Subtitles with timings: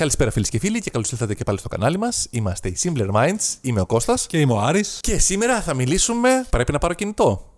[0.00, 2.26] Καλησπέρα φίλες και φίλοι και καλώς ήρθατε και πάλι στο κανάλι μας.
[2.30, 4.98] Είμαστε οι Simpler Minds, είμαι ο Κώστας Και είμαι ο Άρης.
[5.00, 6.46] και σήμερα θα μιλήσουμε.
[6.50, 7.52] Πρέπει να πάρω κινητό.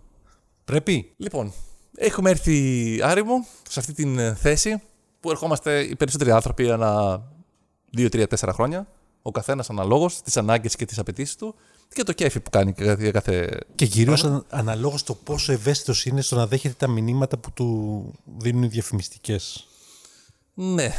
[0.65, 1.13] Πρέπει.
[1.17, 1.53] Λοιπόν,
[1.97, 4.83] έχουμε έρθει Άρη μου σε αυτή την ε, θέση
[5.21, 7.23] που ερχόμαστε οι περισσότεροι άνθρωποι ανά
[7.97, 8.87] 2, 3, 4 χρόνια.
[9.23, 11.55] Ο καθένας αναλόγως τις ανάγκες και τις απαιτήσεις του
[11.95, 13.59] και το κέφι που κάνει για κάθε.
[13.75, 18.63] Και κυρίως αναλόγως το πόσο ευαίσθητος είναι στο να δέχεται τα μηνύματα που του δίνουν
[18.63, 19.67] οι διαφημιστικές.
[20.55, 20.93] Ναι.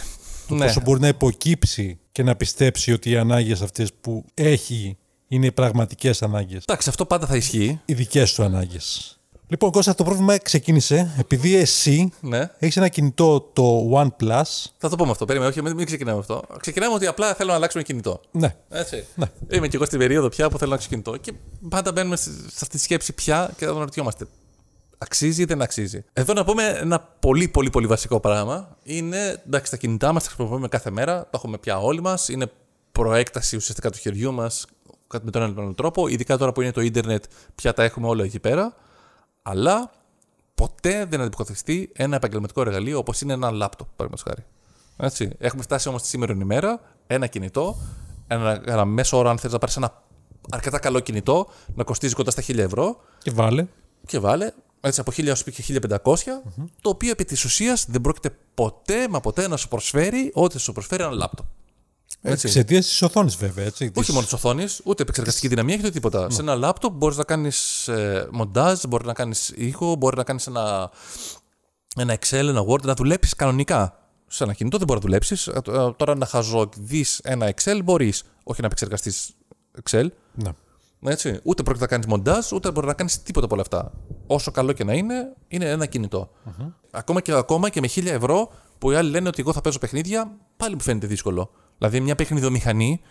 [0.47, 0.65] Το ναι.
[0.65, 4.97] πόσο μπορεί να υποκύψει και να πιστέψει ότι οι ανάγκες αυτές που έχει
[5.27, 6.63] είναι οι πραγματικές ανάγκες.
[6.67, 7.79] Εντάξει, αυτό πάντα θα ισχύει.
[7.85, 9.17] Οι δικές του ανάγκες.
[9.47, 12.49] Λοιπόν, Κώστα, το πρόβλημα ξεκίνησε επειδή εσύ Ναι.
[12.59, 14.65] έχεις ένα κινητό το OnePlus.
[14.77, 15.25] Θα το πούμε αυτό.
[15.25, 16.43] Περίμενε, όχι, μην μην ξεκινάμε αυτό.
[16.59, 18.21] Ξεκινάμε ότι απλά θέλω να αλλάξουμε κινητό.
[18.31, 18.55] Ναι.
[18.69, 19.05] Έτσι.
[19.15, 19.25] Ναι.
[19.51, 21.17] Είμαι και εγώ στην περίοδο πια που θέλω να αλλάξω κινητό.
[21.17, 21.33] Και
[21.69, 24.27] πάντα μπαίνουμε σε σε αυτή τη σκέψη πια και θα αναρωτιόμαστε.
[25.03, 26.03] Αξίζει ή δεν αξίζει.
[26.13, 28.77] Εδώ να πούμε ένα πολύ πολύ πολύ βασικό πράγμα.
[28.83, 31.21] Είναι εντάξει, τα κινητά μας τα χρησιμοποιούμε κάθε μέρα.
[31.21, 32.29] Τα έχουμε πια όλοι μας.
[32.29, 32.51] Είναι
[32.91, 34.65] προέκταση ουσιαστικά του χεριού μας
[35.21, 36.07] με τον έναν ή τον άλλο τρόπο.
[36.07, 37.23] Ειδικά τώρα που είναι το ίντερνετ,
[37.55, 38.75] πια τα έχουμε όλα εκεί πέρα.
[39.41, 39.91] Αλλά
[40.55, 44.45] ποτέ δεν αντιποκαθιστεί ένα επαγγελματικό εργαλείο όπως είναι ένα λάπτοπ, παραδείγματος χάρη.
[44.97, 45.35] Έτσι.
[45.37, 47.75] Έχουμε φτάσει όμως τη σήμερα ημέρα ένα κινητό,
[48.27, 50.03] ένα, ένα μέσο όρο, αν θες να πάρεις ένα
[50.51, 53.65] αρκετά καλό κινητό, να κοστίζει κοντά στα 1000 ευρώ Και βάλε.
[54.05, 54.51] και βάλε
[54.85, 56.41] έτσι, από 1000 έως και 1500,
[56.81, 60.71] το οποίο επί της ουσίας δεν πρόκειται ποτέ μα ποτέ να σου προσφέρει ό,τι σου
[60.71, 61.45] προσφέρει ένα λάπτοπ.
[62.21, 62.47] Έτσι.
[62.47, 63.65] Εξαιτίας της οθόνης, βέβαια.
[63.65, 66.29] Έτσι, Όχι της- μόνο της οθόνης, ούτε επεξεργαστική δυναμία, ούτε τίποτα.
[66.29, 70.47] Σε ένα λάπτοπ μπορείς να κάνεις ε, μοντάζ, μπορεί να κάνεις ήχο, μπορεί να κάνεις
[70.47, 70.91] ένα,
[71.95, 73.97] ένα Excel, ένα Word, να δουλέψεις κανονικά.
[74.27, 75.49] Σε ένα κινητό δεν μπορεί να δουλέψεις.
[75.97, 78.23] Τώρα να χαζοδεί ένα Excel μπορείς.
[78.43, 79.29] Όχι να επεξεργαστείς
[79.83, 80.07] Excel.
[80.33, 80.51] Ναι.
[81.05, 81.39] Έτσι.
[81.43, 83.91] Ούτε πρόκειται να κάνεις μοντάζ, ούτε μπορεί να κάνεις τίποτα από όλα αυτά.
[84.27, 86.29] Όσο καλό και να είναι, είναι ένα κινητό.
[86.91, 89.79] Ακόμα, και, ακόμα και με 1000 ευρώ που οι άλλοι λένε ότι εγώ θα παίζω
[89.79, 91.51] παιχνίδια, πάλι μου φαίνεται δύσκολο.
[91.77, 93.01] Δηλαδή, μια παιχνιδομηχανή,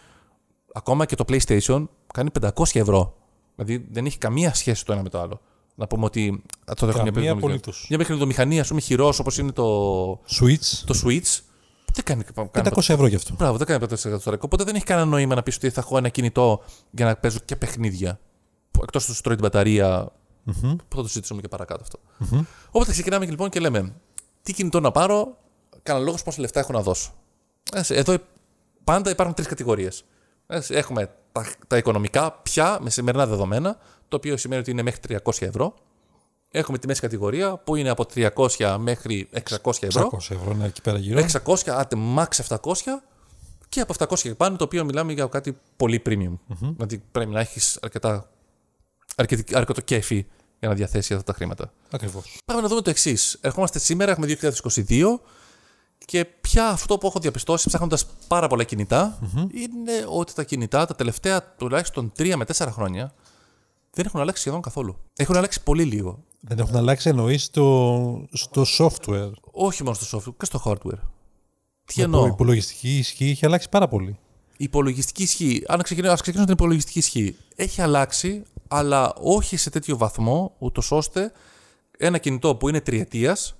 [0.74, 1.84] ακόμα και το PlayStation,
[2.14, 2.50] κάνει 500
[2.80, 3.16] ευρώ.
[3.56, 5.40] Δηλαδή, δεν έχει καμία σχέση το ένα με το άλλο.
[5.74, 6.42] Να πούμε ότι.
[6.64, 7.32] α, Το δέχομαι μια Καμία παιχνιδομηχανία.
[7.32, 7.86] απολύτως.
[7.88, 10.82] Μια παιχνιδομηχανή, ας πούμε, χειρός όπως είναι το, Switch.
[10.86, 11.40] το Switch,
[11.94, 12.24] δεν κάνει.
[12.50, 13.34] κάνει 500 ευρώ γι' αυτό.
[13.38, 14.42] Μπράβο, δεν κάνει 5% στο ρεκό.
[14.44, 17.38] Οπότε δεν έχει κανένα νόημα να πεις ότι θα έχω ένα κινητό για να παίζω
[17.44, 18.20] και παιχνίδια.
[18.82, 20.12] Εκτός του σου τρώει την μπαταρία.
[20.44, 21.98] Που θα το συζητήσουμε και παρακάτω αυτό.
[22.70, 23.94] Οπότε ξεκινάμε λοιπόν και λέμε,
[24.42, 25.38] τι κινητό να πάρω,
[25.82, 27.12] κανένα λόγος πόσα λεφτά έχω να δώσω.
[27.72, 28.16] Έτσι, Εδώ
[28.84, 30.04] πάντα υπάρχουν τρεις κατηγορίες.
[30.68, 33.76] Έχουμε τα, τα οικονομικά πια με σημερινά δεδομένα,
[34.08, 35.74] το οποίο σημαίνει ότι είναι μέχρι 300 ευρώ.
[36.54, 39.28] Έχουμε τη μέση κατηγορία που είναι από 300 μέχρι
[39.62, 40.10] 600 ευρώ.
[40.12, 41.24] 600 ευρώ είναι εκεί πέρα γύρω.
[41.44, 42.56] 600, άτε max 700
[43.68, 46.38] και από 700 και πάνω, το οποίο μιλάμε για κάτι πολύ premium.
[46.58, 48.30] Δηλαδή πρέπει να έχεις αρκετά,
[49.16, 50.26] αρκετή, αρκετό κέφι
[50.58, 51.72] για να διαθέσεις αυτά τα χρήματα.
[51.90, 52.38] Ακριβώς.
[52.44, 53.38] Πάμε να δούμε το εξής.
[53.40, 55.20] Ερχόμαστε σήμερα, έχουμε 2022
[56.04, 59.18] και πια αυτό που έχω διαπιστώσει ψάχνοντας πάρα πολλά κινητά,
[59.52, 63.14] είναι ότι τα κινητά τα τελευταία τουλάχιστον 3 με 4 χρόνια
[63.94, 64.96] δεν έχουν αλλάξει σχεδόν καθόλου.
[65.16, 66.24] Έχουν αλλάξει πολύ λίγο.
[66.40, 69.30] Δεν έχουν αλλάξει εννοείς στο, στο software.
[69.50, 70.98] Όχι μόνο στο software, και στο hardware.
[71.84, 74.18] Τι Η εννοώ; υπολογιστική ισχύ έχει αλλάξει πάρα πολύ.
[74.56, 79.70] Η υπολογιστική ισχύ, αν ξεκινήσουμε, ας ξεκινήσουμε την υπολογιστική ισχύ, έχει αλλάξει, αλλά όχι σε
[79.70, 81.32] τέτοιο βαθμό, ούτως ώστε
[81.98, 83.54] ένα κινητό που είναι τριετίας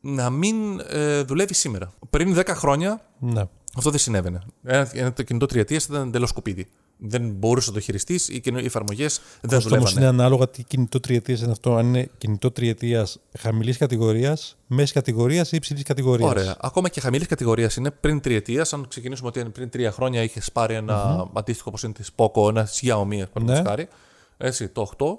[0.00, 1.92] να μην ε, δουλεύει σήμερα.
[2.10, 3.42] Πριν 10 χρόνια Ναι.
[3.76, 4.40] αυτό δεν συνέβαινε.
[4.62, 6.68] Ένα, ένα το κινητό τριετίας ήταν εντελώ σκουπίδι.
[7.04, 9.90] Δεν μπορούσε να το χειριστείς, οι, καινο- οι εφαρμογές δεν Αυτό όμως δουλεύανε.
[9.96, 11.74] είναι ανάλογα τι κινητό τριετίας είναι αυτό.
[11.76, 16.30] Αν είναι κινητό τριετίας χαμηλής κατηγορίας, μέσης κατηγορίας ή υψηλής κατηγορίας.
[16.30, 16.56] Ωραία.
[16.60, 18.72] Ακόμα και χαμηλής κατηγορίας είναι πριν τριετίας.
[18.72, 22.66] Αν ξεκινήσουμε ότι πριν τρία χρόνια είχε πάρει ένα αντίστοιχο όπω είναι της Poco, ένα
[22.68, 23.62] Xiaomi, παραδείγματο Ναι.
[23.68, 23.88] χάρη.
[24.36, 25.18] Έτσι, το 8.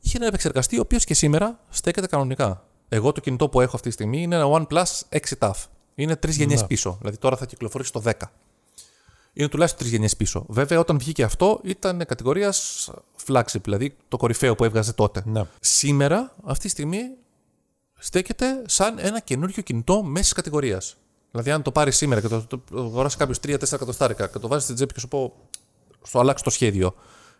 [0.00, 2.64] Είχε ένα επεξεργαστή ο οποίος και σήμερα στέκεται κανονικά.
[2.88, 5.52] Εγώ το κινητό που έχω αυτή τη στιγμή είναι ένα OnePlus 6 TAF.
[5.94, 6.66] Είναι τρεις γενιές Ναι.
[6.66, 6.96] πίσω.
[6.98, 8.10] Δηλαδή τώρα θα κυκλοφορήσει το 10.
[9.34, 10.44] Είναι τουλάχιστον τρεις γενιές πίσω.
[10.48, 12.90] Βέβαια, όταν βγήκε αυτό ήταν κατηγορίας
[13.26, 15.22] flagship, δηλαδή το κορυφαίο που έβγαζε τότε.
[15.26, 15.44] Ναι.
[15.60, 17.02] Σήμερα, αυτή τη στιγμή,
[17.98, 20.96] στέκεται σαν ένα καινούριο κινητό μέσης κατηγορίας.
[21.30, 24.48] Δηλαδή, αν το πάρεις σήμερα και το, το, το αγοράσεις κάποιος 3-4 εκατοστάρικα και το
[24.48, 25.34] βάζεις στην τσέπη και σου πω,
[26.06, 26.94] σου αλλάξει το σχέδιο.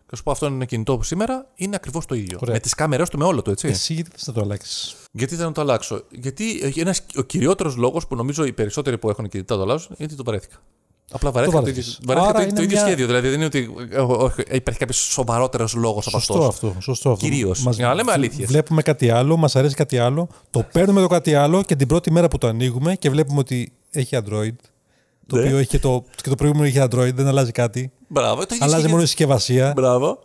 [0.08, 2.38] Και σου πω αυτό είναι ένα κινητό που σήμερα είναι ακριβώς το ίδιο.
[2.42, 2.54] Ωραία.
[2.54, 3.69] Με τις κάμερες του, με όλο το έτσι.
[3.69, 8.06] Εσύ γιατί θες να το αλλάξεις; Γιατί δεν το αλλάξω; Γιατί ένας, ο κυριότερος λόγος
[8.06, 10.56] που νομίζω οι περισσότεροι που έχουν κινητά το αλλάζουν είναι ότι το βαρέθηκα.
[11.12, 12.06] Απλά βαρέθηκα το, ίδιο, βαρέθηκες.
[12.06, 13.06] βαρέθηκα Άρα το, είναι το ίδιο μια- σχέδιο.
[13.06, 16.48] Δηλαδή δεν είναι ότι ε, όχι, υπάρχει κάποιος σοβαρότερος λόγος από Σωστό αυτός.
[16.48, 16.80] αυτό.
[16.80, 17.26] Σωστό αυτό.
[17.26, 17.62] Κυρίως.
[17.62, 18.48] Μας- Για να λέμε αλήθειες.
[18.48, 22.10] Βλέπουμε κάτι άλλο, μας αρέσει κάτι άλλο, το παίρνουμε το κάτι άλλο και την πρώτη
[22.10, 24.54] μέρα που το ανοίγουμε και βλέπουμε ότι έχει Android.
[25.26, 25.42] Το Ναι.
[25.44, 27.92] οποίο έχει και το, και το προηγούμενο είχε Android, δεν αλλάζει κάτι.
[28.08, 29.72] Μπράβο, το ίδιο Αλλάζει ισχύει μόνο η και- συσκευασία.
[29.76, 30.18] Μπράβο.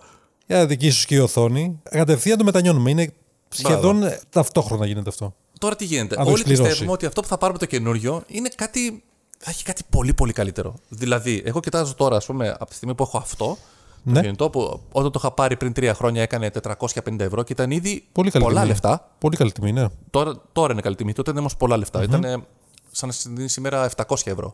[0.47, 1.79] Για δική σου και η οθόνη.
[1.89, 2.89] Κατευθείαν το μετανιώνουμε.
[2.89, 3.13] Είναι
[3.49, 5.35] σχεδόν ταυτόχρονα γίνεται αυτό.
[5.59, 6.15] Τώρα τι γίνεται.
[6.17, 6.63] Αν το Όλοι σκληρώσει.
[6.63, 9.03] πιστεύουμε ότι αυτό που θα πάρουμε το καινούριο είναι κάτι
[9.41, 10.73] θα έχει κάτι πολύ πολύ καλύτερο.
[10.89, 13.57] Δηλαδή, εγώ κοιτάζω τώρα, ας πούμε, από τη στιγμή που έχω αυτό,
[14.05, 14.21] το Ναι.
[14.21, 18.03] κινητό που όταν το είχα πάρει πριν τρία χρόνια έκανε 450 ευρώ και ήταν ήδη
[18.11, 18.67] Πολύ καλή πολλά τιμή.
[18.71, 19.09] λεφτά.
[19.17, 19.85] Πολύ καλή τιμή, ναι.
[20.09, 21.13] Τώρα, τώρα είναι καλή τιμή.
[21.13, 22.03] Τότε ήταν όμως πολλά λεφτά.
[22.03, 22.45] Ήταν
[22.91, 24.53] σαν να συντηρεί σήμερα 700 ευρώ.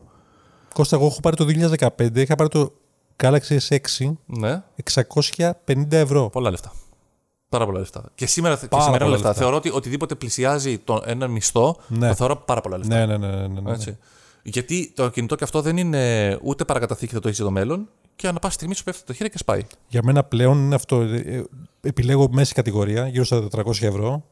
[0.73, 2.73] Κώστα, εγώ έχω πάρει το 2015, είχα πάρει το
[3.23, 6.29] Galaxy S6 Ναι, 650 ευρώ.
[6.29, 6.71] πολλά λεφτά.
[7.49, 8.03] Πάρα πολλά λεφτά.
[8.15, 9.27] Και σήμερα και Πάρα σημερινά πολλά λεφτά.
[9.27, 9.41] λεφτά.
[9.43, 12.07] Θεωρώ ότι οτιδήποτε πλησιάζει τον, ένα μισθό Ναι.
[12.07, 12.95] το θεωρώ πάρα πολλά λεφτά.
[12.95, 13.35] Ναι, ναι, ναι.
[13.35, 13.71] ναι, ναι, ναι.
[13.71, 13.97] Έτσι.
[14.47, 18.27] Γιατί το κινητό και αυτό δεν είναι ούτε παρακαταθήκη θα το έχεις το μέλλον και
[18.27, 19.61] ανά πάση στιγμή σου πέφτει το χέρι και σπάει.
[19.87, 21.01] Για μένα πλέον είναι αυτό.
[21.01, 21.43] ε, ε,
[21.81, 24.25] Επιλέγω μέση κατηγορία, γύρω στα 400 ευρώ.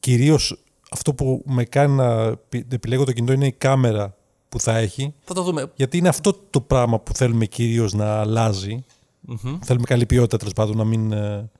[0.00, 0.58] Κυρίως
[0.90, 4.16] αυτό που με κάνει να πι- επιλέγω το κινητό είναι η κάμερα
[4.48, 5.14] που θα έχει.
[5.24, 5.70] Θα το δούμε.
[5.74, 8.84] Γιατί είναι αυτό το πράγμα που θέλουμε κυρίως να αλλαζει
[9.62, 11.50] Θέλουμε καλή ποιότητα τέλος πάντων, να μην ε,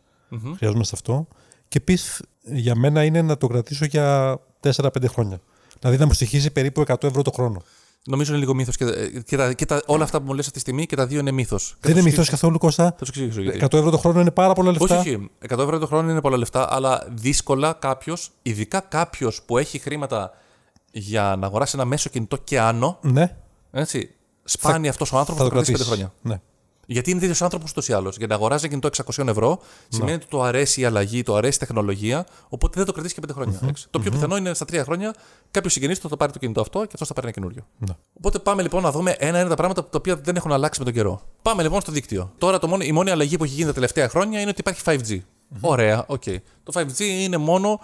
[0.57, 1.27] χρειαζόμαστε αυτό.
[1.69, 5.41] Και επίσης για μένα είναι να το κρατήσω για 4-5 χρόνια.
[5.85, 7.63] Δηλαδή να μου στοιχίζει περίπου 100 ευρώ το χρόνο.
[8.07, 8.85] Νομίζω είναι λίγο μύθος και,
[9.27, 11.19] και, τα, και τα, όλα αυτά που μου λες αυτή τη στιγμή και τα δύο
[11.21, 11.77] είναι μύθος.
[11.81, 12.85] Δεν είναι μυθό καθόλου, Κώστα.
[12.99, 13.59] Θα σου εξηγήσω γιατί.
[13.65, 14.99] 100 ευρώ το χρόνο είναι πάρα πολλά λεφτά.
[14.99, 15.31] Όχι, όχι.
[15.49, 20.31] 100 ευρώ το χρόνο είναι πολλά λεφτά, αλλά δύσκολα κάποιος, ειδικά κάποιος που έχει χρήματα
[20.93, 23.37] για να αγοράσει ένα μέσο κινητό και άνω, Ναι,
[23.71, 24.11] έτσι,
[24.45, 26.11] σπάνια αυτός ο άνθρωπος θα θα το το κρατήσει 5 κρατήσεις.
[26.23, 26.35] χρόνια.
[26.37, 26.41] Ναι.
[26.87, 28.17] Γιατί είναι τέτοιος άνθρωπος ούτως ή άλλως.
[28.17, 29.59] Για να αγοράζει κινητό 600 ευρώ
[29.89, 33.21] σημαίνει ότι του αρέσει η αλλαγή, του αρέσει η τεχνολογία, οπότε δεν το κρατήσει και
[33.29, 33.61] 5 χρόνια.
[33.69, 33.87] έξι.
[33.91, 35.15] Το πιο πιθανό είναι στα 3 χρόνια
[35.51, 37.67] κάποιος συγγενής του θα το πάρει το κινητό αυτό και αυτός θα πάρει ένα καινούριο.
[37.79, 37.95] Ναι.
[38.13, 40.95] Οπότε πάμε λοιπόν να δούμε ένα-ένα τα πράγματα τα οποία δεν έχουν αλλάξει με τον
[40.95, 41.21] καιρό.
[41.43, 42.33] Πάμε λοιπόν στο δίκτυο.
[42.39, 44.83] Τώρα το μόνο, η μόνη αλλαγή που έχει γίνει τα τελευταία χρόνια είναι ότι υπάρχει
[44.85, 45.19] 5G.
[45.61, 46.23] Ωραία, οκ.
[46.63, 47.81] Το 5G είναι μόνο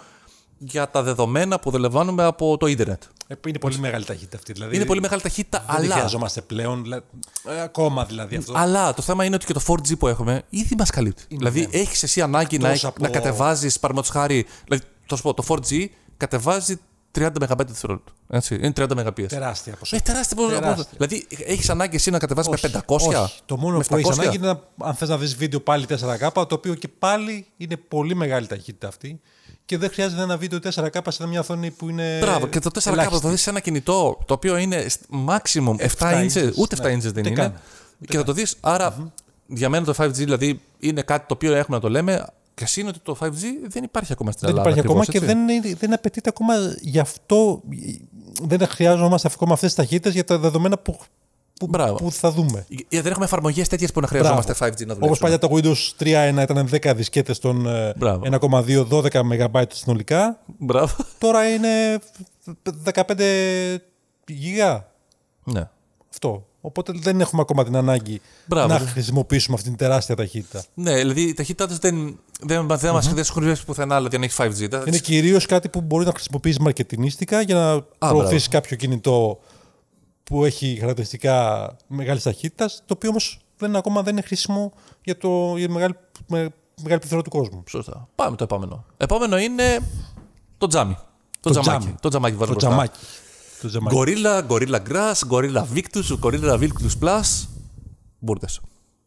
[0.63, 3.03] για τα δεδομένα που λαμβάνουμε από το ίντερνετ.
[3.27, 4.53] Ε, Είναι πολύ μεγάλη ταχύτητα αυτή.
[4.53, 6.83] Δηλαδή, Είναι πολύ μεγάλη ταχύτητα, Δεν αλλά χρειαζόμαστε πλέον.
[6.83, 7.03] δηλα-
[7.47, 8.53] ε, ακόμα δηλαδή αυτό.
[8.55, 11.23] Αλλά το θέμα είναι ότι και το 4G που έχουμε ήδη μας καλύπτει.
[11.29, 14.45] δηλαδή, έχεις εσύ ανάγκη να, Εκτός από- να κατεβάζεις, παραδείγματος χάρη.
[14.63, 16.79] Δηλαδή, θα σου πω, το 4G κατεβάζει
[17.11, 18.11] 30 MB δευτερόλεπτο.
[18.29, 19.25] Έτσι, είναι 30 Mbps.
[19.27, 19.95] Τεράστια ποσότητα.
[19.95, 20.59] Έχει τεράστια ποσότητα.
[20.61, 20.85] Τεράστια.
[20.97, 23.21] Δηλαδή, έχεις ανάγκη εσύ να κατεβάζει με 500.
[23.23, 23.33] όχι.
[23.45, 24.19] Το μόνο με που έχεις 700.
[24.21, 27.77] ανάγκη είναι να, αν θες να δεις βίντεο πάλι 4K, το οποίο και πάλι είναι
[27.77, 29.19] πολύ μεγάλη ταχύτητα αυτή.
[29.71, 32.17] Και δεν χρειάζεται ένα βίντεο 4K σε μια οθόνη που είναι.
[32.21, 33.21] Μπράβο, και το 4K θα ελάχιστη.
[33.21, 34.85] το δεις σε ένα κινητό το οποίο είναι
[35.27, 36.93] maximum 7 inches, inches, ούτε 7 ναι.
[36.93, 37.29] inches δεν Ούτε είναι.
[37.29, 37.53] καν.
[38.07, 38.55] Και θα το δεις.
[38.59, 39.11] Άρα,
[39.47, 42.25] για μένα το 5G δηλαδή είναι κάτι το οποίο έχουμε να το λέμε.
[42.53, 43.29] Και εσύ είναι ότι το 5G
[43.67, 44.69] δεν υπάρχει ακόμα στην Δεν Ελλάδα.
[44.69, 45.27] υπάρχει ακόμα ακριβώς, και έτσι.
[45.27, 47.61] δεν, είναι- δεν απαιτείται ακόμα γι' αυτό.
[48.41, 50.99] Δεν χρειάζομαστε ακόμα αυτές τις ταχύτητες για τα δεδομένα που,
[51.65, 51.93] που, Μπράβο.
[51.95, 52.65] που θα δούμε.
[52.67, 55.05] Γιατί δεν έχουμε εφαρμογές τέτοιες που να χρειαζόμαστε 5G να δουλέψουμε.
[55.07, 56.03] Όπω παλιά το Windows
[56.39, 58.23] 3.1 ήταν 10 δισκέτες των ε, Μπράβο.
[58.65, 60.39] 1,2 12 MB συνολικά.
[60.57, 60.95] Μπράβο.
[61.17, 61.99] Τώρα είναι
[62.93, 63.03] 15
[64.27, 64.87] γιγά.
[65.43, 65.69] ναι.
[66.11, 66.45] Αυτό.
[66.63, 68.67] Οπότε δεν έχουμε ακόμα την ανάγκη Μπράβο.
[68.67, 70.63] να χρησιμοποιήσουμε αυτήν την τεράστια ταχύτητα.
[70.73, 74.69] ναι, δηλαδή οι ταχύτητε δεν, δεν, δεν μα χρειάζεται πουθενά δηλαδή, αν έχει 5G.
[74.69, 79.39] Δεν- Είναι κυρίως κάτι που μπορεί να χρησιμοποιήσει μαρκετινίστικα για να προωθήσει κάποιο κινητό
[80.31, 84.73] που έχει χαρακτηριστικά μεγάλης ταχύτητας, το οποίο όμως δεν, ακόμα δεν είναι χρήσιμο
[85.03, 85.93] για, το, για μεγάλη,
[86.27, 86.49] με,
[86.81, 87.63] μεγάλη πληθώρα του κόσμου.
[87.69, 88.07] Σωστά.
[88.15, 88.85] Πάμε το επόμενο.
[88.97, 89.79] Επόμενο είναι
[90.57, 90.93] το τζάμι.
[90.93, 91.01] Το,
[91.39, 91.79] Το τζαμάκι.
[91.83, 91.95] τζάμι.
[92.01, 92.69] Το τζαμάκι βάζω Το μπροστά.
[92.69, 92.99] τζαμάκι.
[93.61, 93.95] Το τζαμάκι.
[93.97, 97.47] Gorilla, Gorilla Grass, Gorilla Victus, Gorilla Victus Plus.
[98.19, 98.47] Μπούρτε.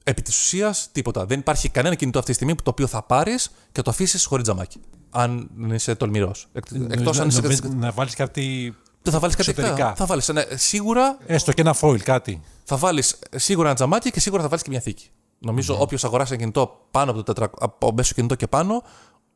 [0.04, 1.26] Επί της ουσίας τίποτα.
[1.26, 4.24] Δεν υπάρχει κανένα κινητό αυτή τη στιγμή που το οποίο θα πάρεις και το αφήσεις
[4.24, 4.80] χωρίς τζαμάκι.
[5.10, 6.46] Αν είσαι τολμηρός.
[6.52, 7.40] Εκτός αν είσαι.
[7.40, 8.74] να, να βάλεις κάτι.
[9.04, 9.82] Δεν θα βάλεις κάτι εξωτερικά.
[9.88, 9.94] εκτά.
[9.96, 12.40] Θα βάλεις, ένα- σίγουρα έστω και ένα foil, κάτι.
[12.64, 15.08] θα βάλεις σίγουρα ένα τζαμάκι και σίγουρα θα βάλεις και μια θήκη.
[15.38, 17.50] Νομίζω όποιος αγοράσει ένα κινητό πάνω από το, τετρα...
[17.58, 18.82] από μέσο κινητό και πάνω,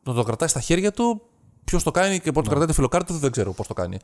[0.02, 1.22] να το κρατάει στα χέρια του.
[1.64, 3.98] Ποιος το κάνει και πότε το κρατάει το φιλοκάρτο του, δεν ξέρω πώς το κάνει.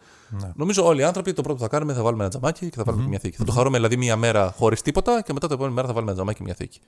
[0.54, 2.82] Νομίζω όλοι οι άνθρωποι το πρώτο που θα κάνουμε θα βάλουμε ένα τζαμάκι και θα
[2.84, 3.36] βάλουμε και μια θήκη.
[3.36, 6.10] Θα το χαρούμε δηλαδή μία μέρα χωρίς τίποτα και μετά την επόμενη μέρα θα βάλουμε
[6.12, 6.80] ένα τζαμάκι και μια θήκη.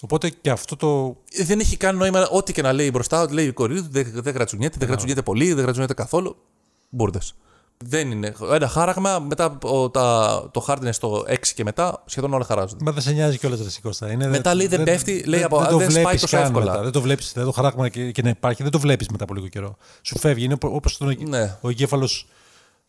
[0.00, 1.16] Οπότε και αυτό το.
[1.32, 3.88] Ε, Δεν έχει καν νόημα ό,τι και να λέει μπροστά, ότι λέει η κορίτσι του,
[3.90, 6.36] δεν, δεν γρατσουνιέται, δεν γρατσουνιέται πολύ, δεν γρατσουνιέται καθόλου.
[6.88, 7.18] Μπούρδε.
[7.84, 8.34] Δεν είναι.
[8.52, 12.84] Ένα χάραγμα, μετά από τα, το hardness στο 6 και μετά, σχεδόν όλα χαράζονται.
[12.84, 14.10] Μα δεν σε νοιάζει κιόλας ρε Κώστα.
[14.12, 16.70] Είναι, Μετά λέει δεν πέφτει, λέει από- το δεν σπάει βλέπεις τόσο καν εύκολα.
[16.70, 16.82] Μετά.
[16.82, 19.34] Δεν το βλέπεις, δεν το χαράγμα και, και να υπάρχει, δεν το βλέπεις μετά από
[19.34, 19.76] λίγο καιρό.
[20.02, 20.44] Σου φεύγει.
[20.44, 20.88] Είναι όπω
[21.28, 21.56] Ναι.
[21.60, 22.26] ο εγκέφαλος.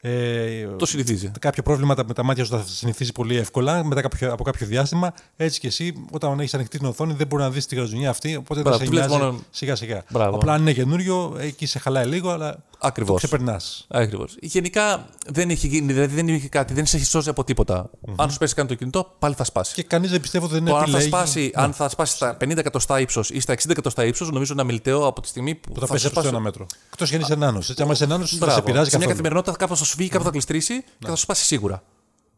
[0.04, 1.32] Ε, Το συνηθίζει.
[1.40, 5.14] κάποιο πρόβλημα με τα μάτια σου θα συνηθίσει πολύ εύκολα μετά κάποιο, από κάποιο διάστημα.
[5.38, 8.36] Έτσι και εσύ, όταν έχεις ανοιχτή την οθόνη, δεν μπορεί να δεις τη γαζουνιά αυτή.
[8.36, 10.04] Οπότε Μπράβο, δεν σε τη βλέπεις νοιάζει μόνο- σιγά σιγά.
[10.10, 10.36] Μπράβο.
[10.36, 13.22] Απλά αν είναι καινούριο, εκεί σε χαλάει λίγο, αλλά Ακριβώς.
[13.22, 13.86] το ξεπερνάς.
[13.90, 14.36] Ακριβώς.
[14.42, 17.90] Γενικά δεν έχει γίνει, δηλαδή δεν έχει κάτι, δεν σε έχει σώσει από τίποτα.
[18.16, 19.74] Αν σου πέσει καν το κινητό, πάλι θα σπάσει.
[19.74, 22.36] Και κανείς δεν πιστεύω ότι δεν Το αν θα, επιλέγει σπάσει, αν θα σπάσει στα
[22.36, 25.72] 50 εκατοστά ύψος ή στα 60 εκατοστά ύψος, νομίζω είναι αμεληταίο από τη στιγμή που,
[25.72, 26.66] που θα πέσει σου στο ένα μέτρο.
[26.92, 27.58] Εκτός και αν είσαι νάνο.
[27.58, 28.62] Έτσι, άμα είσαι νάνο, θα σε Μπράβο.
[28.62, 29.10] πειράζει Σε μια καθόλου.
[29.10, 31.84] καθημερινότητα κάπως θα σου φύγει, κάπου θα κλειστρήσει και θα σου σπάσει σίγουρα.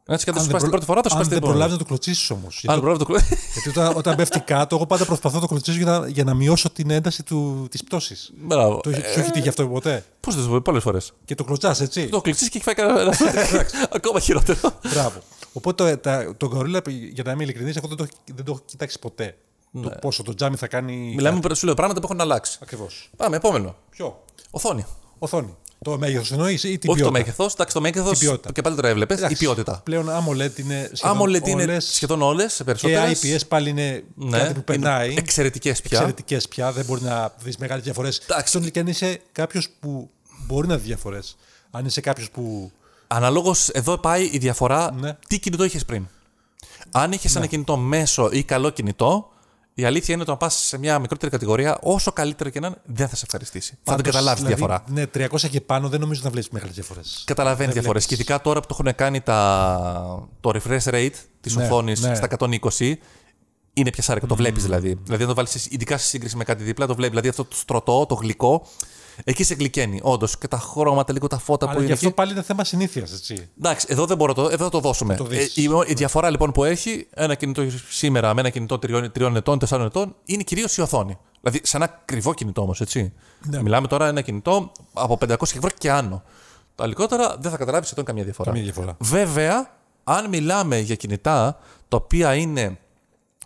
[0.06, 1.30] Έτσι και αν Αν το δεν σπάσει την προ- πρώτη φορά, το Αν σπάσει την
[1.30, 1.58] δεν επόμενη.
[1.60, 2.64] προλάβει να το κλωτσίσει όμως.
[2.68, 3.22] Αν προλάβεις το κλου-
[3.54, 6.34] Γιατί όταν, όταν πέφτει κάτω, εγώ πάντα προσπαθώ να το κλωτσίσω για να, για να
[6.34, 7.24] μειώσω την ένταση
[7.70, 8.32] της πτώσης.
[8.38, 8.80] Μπράβο.
[8.84, 11.14] Το έχει- Σου έχει τύχει αυτό ποτέ; Πώς δεν το πω, πολλές φορές.
[11.26, 13.14] Και το κλωτσάς, έτσι; Το κλειστεί και έχει φάει κανένα.
[13.98, 14.60] Ακόμα χειρότερο.
[14.94, 15.22] Μπράβο.
[15.54, 16.82] Οπότε το, τα, το γορίλα,
[17.14, 18.06] για να είμαι ειλικρινής, εγώ δεν το,
[18.36, 19.38] δεν το έχω κοιτάξει ποτέ.
[19.82, 20.96] Το πόσο το τζάμι θα κάνει.
[20.96, 21.14] Ναι.
[21.16, 22.58] Μιλάμε, σου λέω πράγματα που έχουν αλλάξει.
[22.62, 23.10] Ακριβώς.
[23.18, 23.76] Πάμε, επόμενο.
[23.90, 24.86] Ποιο; Οθόνη.
[25.20, 25.56] Οθόνη.
[25.84, 27.54] Το μέγεθος εννοείς ή την Όχι ποιότητα; το μέγεθος.
[27.54, 28.20] Εντάξει, το μέγεθος.
[28.20, 28.52] Την ποιότητα.
[28.52, 29.18] Και πάλι τώρα έβλεπες.
[29.18, 29.82] Η Εντάξει, ποιότητα.
[29.84, 33.12] Πλέον AMOLED είναι σχεδόν AMOLED είναι όλες σχεδόν όλες, Και περισσότερε.
[33.22, 35.14] IPS πάλι είναι κάτι που περνάει.
[35.18, 35.98] Εξαιρετικές πια.
[35.98, 36.72] Εξαιρετικές πια.
[36.72, 38.18] Δεν μπορεί να δεις μεγάλες διαφορές.
[38.18, 38.48] Εντάξει.
[38.48, 40.10] Στον και αν είσαι κάποιος που
[40.48, 41.36] μπορεί να δει διαφορές.
[41.72, 42.72] Αν είσαι κάποιος που.
[43.08, 44.94] Αναλόγως, εδώ πάει η διαφορά.
[45.00, 45.18] Ναι.
[45.28, 46.08] Τι κινητό είχες πριν.
[46.92, 49.32] Αν είχες ένα κινητό μέσο ή καλό κινητό,
[49.74, 52.78] η αλήθεια είναι ότι να πας σε μια μικρότερη κατηγορία, όσο καλύτερο και να είναι,
[52.86, 53.70] δεν θα σε ευχαριστήσει.
[53.70, 55.10] θα την Πάντως, καταλάβεις τη δηλαδή, διαφορά.
[55.20, 57.24] Ναι, 300 και πάνω δεν νομίζω να βλέπεις μεγάλε διαφορές.
[57.26, 58.06] Καταλαβαίνεις δεν διαφορές.
[58.06, 58.06] βλέπεις.
[58.08, 60.28] Και ειδικά τώρα που το έχουν κάνει τα...
[60.40, 61.10] το refresh rate
[61.42, 62.16] της Ναι, οθόνης ναι.
[62.16, 62.96] στα 120,
[63.74, 64.28] είναι δηλαδή.
[64.28, 65.00] Το βλέπεις δηλαδή.
[65.04, 67.10] Δηλαδή, αν το βάλεις ειδικά σε σύγκριση με κάτι δίπλα, το βλέπει.
[67.10, 68.68] Δηλαδή, αυτό το στρωτό, το γλυκό,
[69.24, 70.00] εκεί σε γλυκαίνει.
[70.04, 70.38] Όντως.
[70.38, 71.88] Και τα χρώματα, λίγο τα φώτα που Αλλά είναι.
[71.88, 72.16] και αυτό εκεί.
[72.16, 73.50] πάλι είναι θέμα συνήθειας, έτσι.
[73.58, 75.16] Εντάξει, εδώ δεν μπορώ το, εδώ θα το δώσουμε.
[75.16, 75.58] Θα το δεις.
[75.58, 79.36] Ε, η, η διαφορά λοιπόν που έχει ένα κινητό σήμερα με ένα κινητό τριών, τριών
[79.36, 81.18] ετών, τεσσάρων ετών είναι κυρίως η οθόνη.
[81.42, 83.14] Δηλαδή σε ένα ακριβό κινητό όμως, έτσι.
[83.50, 83.62] Ναι.
[83.62, 86.24] Μιλάμε τώρα ένα κινητό από 500 ευρώ και άνω.
[86.76, 88.50] Τα λιγότερα δεν θα καταλάβεις σχεδόν καμία διαφορά.
[88.50, 88.96] Καμία διαφορά.
[89.00, 89.72] Βέβαια,
[90.04, 92.78] αν μιλάμε για κινητά τα οποία είναι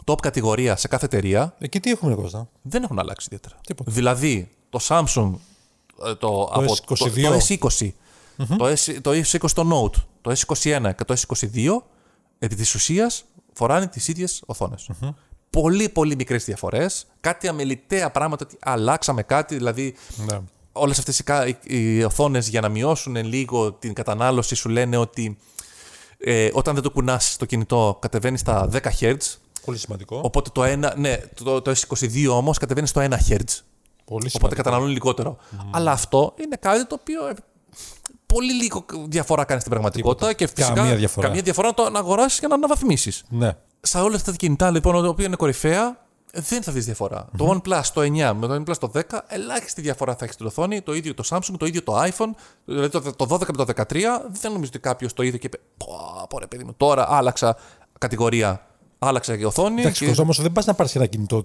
[0.05, 3.61] top κατηγορία σε κάθε εταιρεία, Εκεί τι έχουμε, Κώστα; δεν έχουν αλλάξει ιδιαίτερα.
[3.67, 3.91] Τίποτα.
[3.91, 5.37] Δηλαδή, το Samsung, ε,
[6.19, 7.21] το, από, το, S22.
[7.21, 7.89] το S20,
[8.57, 11.67] το, S, το S20 το Note, το S21 και το S22,
[12.39, 13.23] επί της ουσίας
[13.53, 14.89] φοράνε τις ίδιες οθόνες.
[15.49, 17.07] Πολύ, πολύ μικρές διαφορές.
[17.19, 20.39] Κάτι αμεληταία πράγματα, ότι αλλάξαμε κάτι, δηλαδή Ναι.
[20.71, 24.97] όλες αυτές οι, κα- οι, οι οθόνες για να μειώσουν λίγο την κατανάλωση σου λένε
[24.97, 25.37] ότι
[26.17, 29.15] ε, όταν δεν το κουνάς το κινητό κατεβαίνεις στα 10 Hz,
[29.65, 30.21] Πολύ σημαντικό.
[30.23, 33.39] οπότε το, ένα, ναι, το, το S22 όμως κατεβαίνεις στο 1 Hz.
[34.09, 34.61] Πολύ Οπότε σημαντικό.
[34.61, 35.37] καταναλώνει λιγότερο.
[35.71, 37.33] Αλλά αυτό είναι κάτι το οποίο ε,
[38.25, 41.27] πολύ λίγο διαφορά κάνει στην πραγματικότητα και φυσικά Καμία διαφορά.
[41.27, 43.23] καμία διαφορά να το να αγοράσεις και να αναβαθμίσεις.
[43.29, 43.55] Ναι.
[43.81, 47.29] Σε όλα αυτά τα κινητά λοιπόν, τα οποία είναι κορυφαία, δεν θα δεις διαφορά.
[47.37, 50.81] Το OnePlus το 9 με το OnePlus το 10, ελάχιστη διαφορά θα έχεις στην οθόνη.
[50.81, 52.29] Το ίδιο το Samsung, το ίδιο το iPhone.
[52.65, 53.83] Δηλαδή το, το 12 με το 13,
[54.41, 55.87] δεν νομίζω ότι κάποιος το είδε και είπε: Πω,
[56.29, 57.57] πω ρε παιδί μου, τώρα άλλαξα
[57.97, 58.67] κατηγορία,
[58.99, 59.79] άλλαξα και οθόνη.
[59.81, 60.07] Εντάξει, και...
[60.07, 61.43] Κώστα, όμω δεν πας να πάρεις ένα κινητό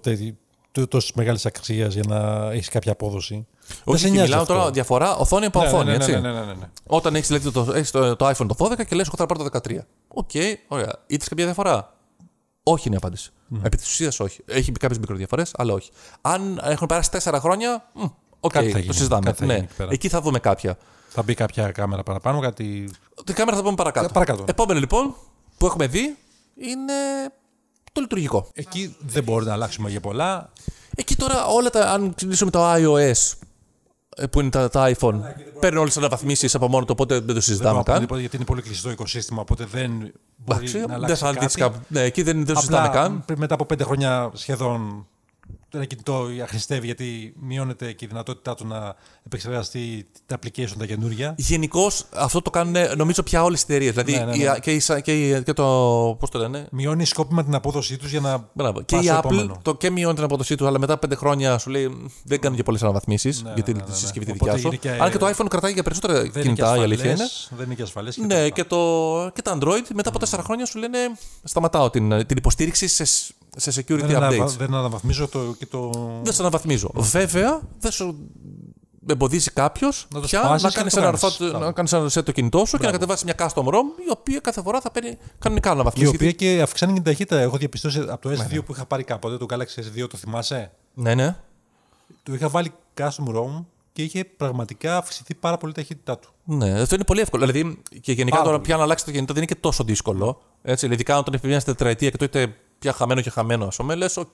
[0.89, 3.47] τόσο μεγάλης αξίας για να έχεις κάποια απόδοση.
[3.69, 4.55] Δεν Όχι, σε και νοιάζει μιλάω αυτό.
[4.55, 6.13] τώρα διαφορά οθόνη από Ναι, οθόνη, ναι, ναι, έτσι.
[6.13, 6.71] ναι, ναι, ναι, ναι.
[6.87, 9.49] Όταν έχεις δηλαδή, το, έχεις το, το iPhone το 12 και λες εγώ θα πάρω
[9.51, 9.79] το 13.
[10.09, 10.31] Οκ,
[10.69, 10.93] ωραία.
[11.07, 11.97] Είδες κάποια διαφορά;
[12.63, 13.31] Όχι είναι η απάντηση.
[13.63, 14.43] Επί της ουσίας όχι.
[14.47, 15.91] Έχει κάποιες μικροδιαφορές, αλλά όχι.
[16.21, 18.03] Αν έχουν περάσει 4 χρόνια, μ,
[18.41, 19.25] οκ, Κάτι θα το γίνει, συζητάμε.
[19.25, 19.53] κάτι θα ναι.
[19.53, 19.89] γίνει εκεί πέρα.
[19.93, 20.77] Εκεί θα δούμε κάποια.
[21.09, 22.91] Θα μπει κάποια κάμερα παραπάνω, κάτι.
[23.25, 24.07] Την κάμερα θα πούμε παρακάτω.
[24.07, 24.45] Ε, παρακάτω.
[24.49, 25.15] Επόμενο λοιπόν
[25.59, 26.17] που έχουμε δει
[26.55, 26.93] είναι
[27.93, 28.49] το λειτουργικό.
[28.55, 30.51] Εκεί δεν μπορεί να αλλάξουμε για πολλά.
[30.95, 33.33] Εκεί τώρα όλα τα, αν κλείσουμε το iOS
[34.17, 35.21] ε, που είναι τα, τα iPhone,
[35.61, 37.91] παίρνουν όλες τις αναβαθμίσεις από μόνο του, οπότε δεν το Δεν συζητάμε μπορώ να πω
[37.93, 38.01] καν.
[38.01, 39.91] τίποτα, γιατί είναι πολύ κλειστό οικοσύστημα, οπότε δεν
[40.37, 41.47] μπορεί Εντάξει, να δεν αλλάξει θα κάτι.
[41.47, 41.79] δεις κάπου.
[41.89, 43.23] Ναι, εκεί δεν, δεν το συζητάμε Απλά καν.
[43.25, 45.07] πριν- μετά από πέντε χρόνια σχεδόν
[45.77, 48.95] ένα κινητό αχρηστεύει γιατί μειώνεται και η δυνατότητά του να
[49.27, 51.35] επεξεργαστεί τα application τα καινούργια.
[51.39, 53.91] Γενικώς αυτό το κάνουν νομίζω πια όλες οι εταιρείες.
[53.93, 54.57] Δηλαδή Ναι, ναι, ναι.
[54.57, 55.63] η- Και, η- και, η- και το.
[56.21, 58.49] Πώς το λένε; Μειώνει σκόπιμα την απόδοσή τους για να.
[58.53, 58.83] Μπράβο.
[58.83, 59.59] Και πας η στο Apple επόμενο.
[59.63, 62.57] το και μειώνει την αποδοσή τους, αλλά μετά πέντε χρόνια σου λέει «Μ, δεν κάνουν
[62.57, 63.95] και πολλές αναβαθμίσεις Ναι, για τη ναι, ναι, ναι.
[63.95, 64.77] συσκευή τη Οπότε δικιά σου.
[64.77, 67.05] γίνει και- Αν και το iPhone κρατάει για περισσότερα Δεν είναι και κινητά, η αλήθεια
[67.11, 67.13] είναι.
[67.23, 68.17] ασφαλές, Δεν είναι και ασφαλές.
[68.17, 70.99] Ναι, και, το, και τα Android μετά από τέσσερα χρόνια σου λένε
[71.45, 73.05] σταματάω την, την υποστήριξη σε,
[73.57, 74.57] σε security δεν, αναβα- updates.
[74.59, 75.91] δεν αναβαθμίζω το, και το.
[76.23, 76.91] Δεν σε αναβαθμίζω.
[76.95, 78.17] Βέβαια, δεν σου
[79.07, 81.37] εμποδίζει κάποιος Να το πια σπάσεις να και κάνεις να το ένα, κάνεις.
[81.39, 81.65] ροφά- Μπράβο.
[81.65, 84.39] να κάνεις ένα reset το κινητό σου και να κατεβάσεις μια custom ROM η οποία
[84.41, 86.15] κάθε φορά θα παίρνει κανονικά Και η αναβαθμίσει.
[86.15, 87.39] οποία και αυξάνει την ταχύτητα.
[87.41, 91.15] Έχω διαπιστώσει από το S2 που είχα πάρει κάποτε, το Galaxy S2, το θυμάσαι; Ναι,
[91.15, 91.37] ναι.
[92.23, 96.29] Το είχα βάλει custom ROM και είχε πραγματικά αυξηθεί πάρα πολύ η ταχύτητά του.
[96.45, 97.47] Ναι, αυτό είναι πολύ εύκολο.
[97.47, 98.67] Δηλαδή και γενικά Πάρα τώρα πολύ.
[98.69, 100.41] πια να αλλάξει το κινητό δεν είναι και τόσο δύσκολο.
[100.63, 103.77] Έτσι, δηλαδή, ειδικά όταν έχει μια τετραετία και το είτε πια χαμένο και χαμένο, ας
[103.77, 104.33] πούμε, λες, οκ.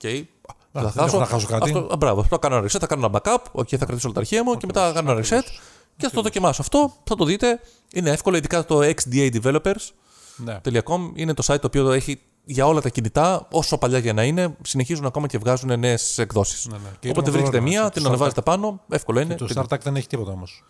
[0.71, 1.63] θα δεν έχω να χάσω κάτι.
[1.71, 4.13] Αυτό, α, μπράβο, θα κάνω ένα reset, θα κάνω ένα backup, OK, θα κρατήσω όλα
[4.13, 5.43] τα αρχεία μου και μετά θα κάνω ένα reset
[5.97, 6.61] και θα το δοκιμάσω.
[6.61, 7.59] Αυτό θα το δείτε.
[7.93, 9.89] Είναι εύκολο, ειδικά το XDA Developers.
[10.35, 10.59] Ναι.
[10.83, 14.23] .com είναι το site το οποίο έχει για όλα τα κινητά, όσο παλιά για να
[14.23, 16.65] είναι, συνεχίζουν ακόμα και βγάζουν νέες εκδόσεις.
[16.67, 16.89] Ναι, ναι.
[16.99, 18.07] Και Οπότε το βρίσκετε Motorola, μία, το την StarTAC.
[18.07, 19.35] ανεβάζετε πάνω, εύκολο είναι.
[19.35, 20.63] Το Την- StarTAC δεν έχει τίποτα όμως.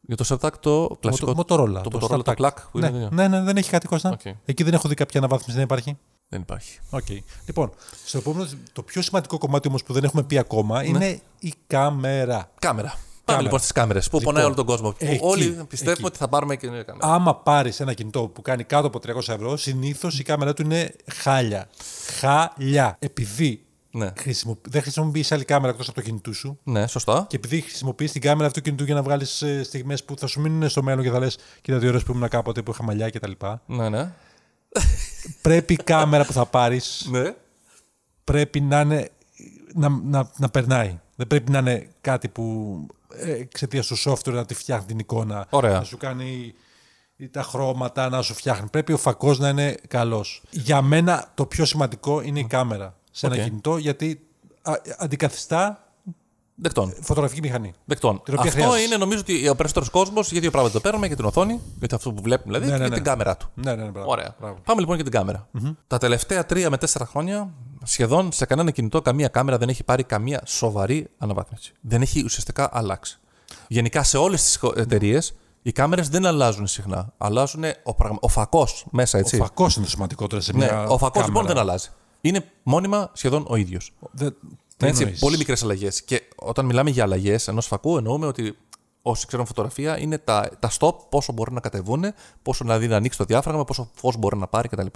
[0.00, 1.34] Για το StarTAC το κλασικό.
[1.34, 1.80] Το Motorola.
[1.82, 2.50] Το Motorola, το κλακ.
[2.72, 4.10] που Ναι, είναι- ναι, ναι, δεν έχει κάτι Κώστα.
[4.10, 4.34] Οκ.
[4.44, 5.98] Εκεί δεν έχω δει κάποια αναβάθμιση, δεν υπάρχει.
[6.32, 6.78] Δεν υπάρχει.
[6.90, 7.06] Οκ.
[7.46, 7.70] Λοιπόν,
[8.04, 12.50] στο επόμενο, το πιο σημαντικό κομμάτι όμως που δεν έχουμε πει ακόμα είναι η κάμερα.
[12.58, 12.94] Κάμερα.
[13.24, 13.42] κάμερα.
[13.42, 14.90] λοιπόν στις κάμερες που πονάει όλο τον κόσμο.
[14.90, 16.04] Που εκεί, όλοι πιστεύουμε εκεί.
[16.04, 16.98] ότι θα πάρουμε και κάμερα.
[17.14, 20.94] Άμα πάρεις ένα κινητό που κάνει κάτω από 300 ευρώ, συνήθως η κάμερα του είναι
[21.14, 21.68] χάλια.
[22.18, 22.96] Χάλια.
[22.98, 24.12] Επειδή Ναι.
[24.18, 24.58] χρησιμο...
[24.68, 26.58] δεν χρησιμοποιείς άλλη κάμερα εκτός από το κινητού σου.
[26.62, 27.26] Ναι, σωστά.
[27.28, 30.40] Και επειδή χρησιμοποιείς την κάμερα αυτού του κινητού για να βγάλεις στιγμές που θα σου
[30.40, 33.10] μείνουν στο μέλλον και θα λες: Κοίτα, δύο όρες που ήμουν κάποτε που είχα μαλλιά
[33.10, 33.32] κτλ.
[33.66, 34.12] Ναι, ναι.
[35.42, 37.34] Πρέπει η κάμερα που θα πάρεις ναι.
[38.24, 39.08] πρέπει να, είναι,
[39.74, 41.00] να, να, να περνάει.
[41.16, 45.46] Δεν πρέπει να είναι κάτι που ε, εξαιτίας του software να τη φτιάχνει την εικόνα.
[45.50, 45.78] Ωραία.
[45.78, 46.54] Να σου κάνει
[47.30, 48.68] τα χρώματα, να σου φτιάχνει.
[48.68, 50.42] Πρέπει ο φακός να είναι καλός.
[50.50, 53.42] Για μένα το πιο σημαντικό είναι η κάμερα σε ένα Οκ.
[53.42, 54.20] κινητό γιατί
[54.62, 55.89] α, αντικαθιστά
[56.62, 56.94] Δεκτόν.
[57.00, 57.72] φωτογραφική μηχανή.
[57.84, 58.22] Δεκτόν.
[58.24, 58.84] Την οποία Αυτό χρειάζεσαι.
[58.86, 61.94] είναι νομίζω ότι ο περισσότερος κόσμος για δύο πράγματα το παίρνουμε για την οθόνη, γιατί
[61.94, 63.02] αυτό που βλέπουμε δηλαδή, Ναι, και ναι, για ναι.
[63.02, 63.50] την κάμερα του.
[63.54, 64.10] Ναι, ναι, ναι, μπράβο.
[64.10, 64.34] Ωραία.
[64.40, 64.58] Μπράβο.
[64.64, 65.48] Πάμε λοιπόν για την καμερα
[65.86, 67.50] Τα τελευταία τρία με τέσσερα χρόνια
[67.84, 71.72] σχεδόν σε κανένα κινητό καμία κάμερα δεν έχει πάρει καμία σοβαρή αναβάθμιση.
[71.80, 73.18] Δεν έχει ουσιαστικά αλλάξει.
[73.68, 77.12] Γενικά σε όλες τις εταιρείες οι κάμερες δεν αλλάζουν συχνά.
[77.18, 78.18] Αλλάζουν ο, πραγμα...
[78.20, 79.36] ο φακός μέσα, έτσι.
[79.36, 81.54] Ο φακός είναι το σημαντικότερο σε ναι, μια ο φακός λοιπόν κάμερα.
[81.54, 81.88] δεν αλλάζει.
[82.20, 83.92] Είναι μόνιμα σχεδόν ο ίδιος.
[84.80, 86.02] Δεν- τι Έτσι, εννοείς; πολύ μικρές αλλαγές.
[86.02, 88.56] Και όταν μιλάμε για αλλαγές ενός φακού, εννοούμε ότι
[89.02, 92.04] όσοι ξέρουν φωτογραφία είναι τα, τα stop, πόσο μπορεί να κατεβούν,
[92.42, 94.86] πόσο δηλαδή να ανοίξει το διάφραγμα, πόσο φως μπορεί να πάρει κτλ.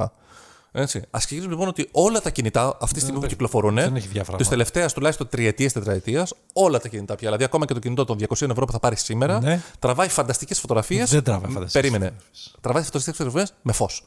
[0.76, 0.99] Έτσι.
[0.99, 4.43] Α ξεκινήσουμε λοιπόν ότι όλα τα κινητά αυτή τη στιγμή που κυκλοφορούν, δεν έχει διάφραγμα.
[4.43, 7.26] τη τελευταίας τουλάχιστον τριετίας, τετραετίας, όλα τα κινητά πια.
[7.26, 9.61] Δηλαδή, ακόμα και το κινητό των 200 ευρώ που θα πάρει σήμερα, Ναι.
[9.79, 11.11] τραβάει φανταστικές φωτογραφίες.
[11.11, 12.17] Δεν τραβάει φανταστικές Περίμενε.
[12.61, 14.05] Τραβάει φανταστικές φωτογραφίες με φως.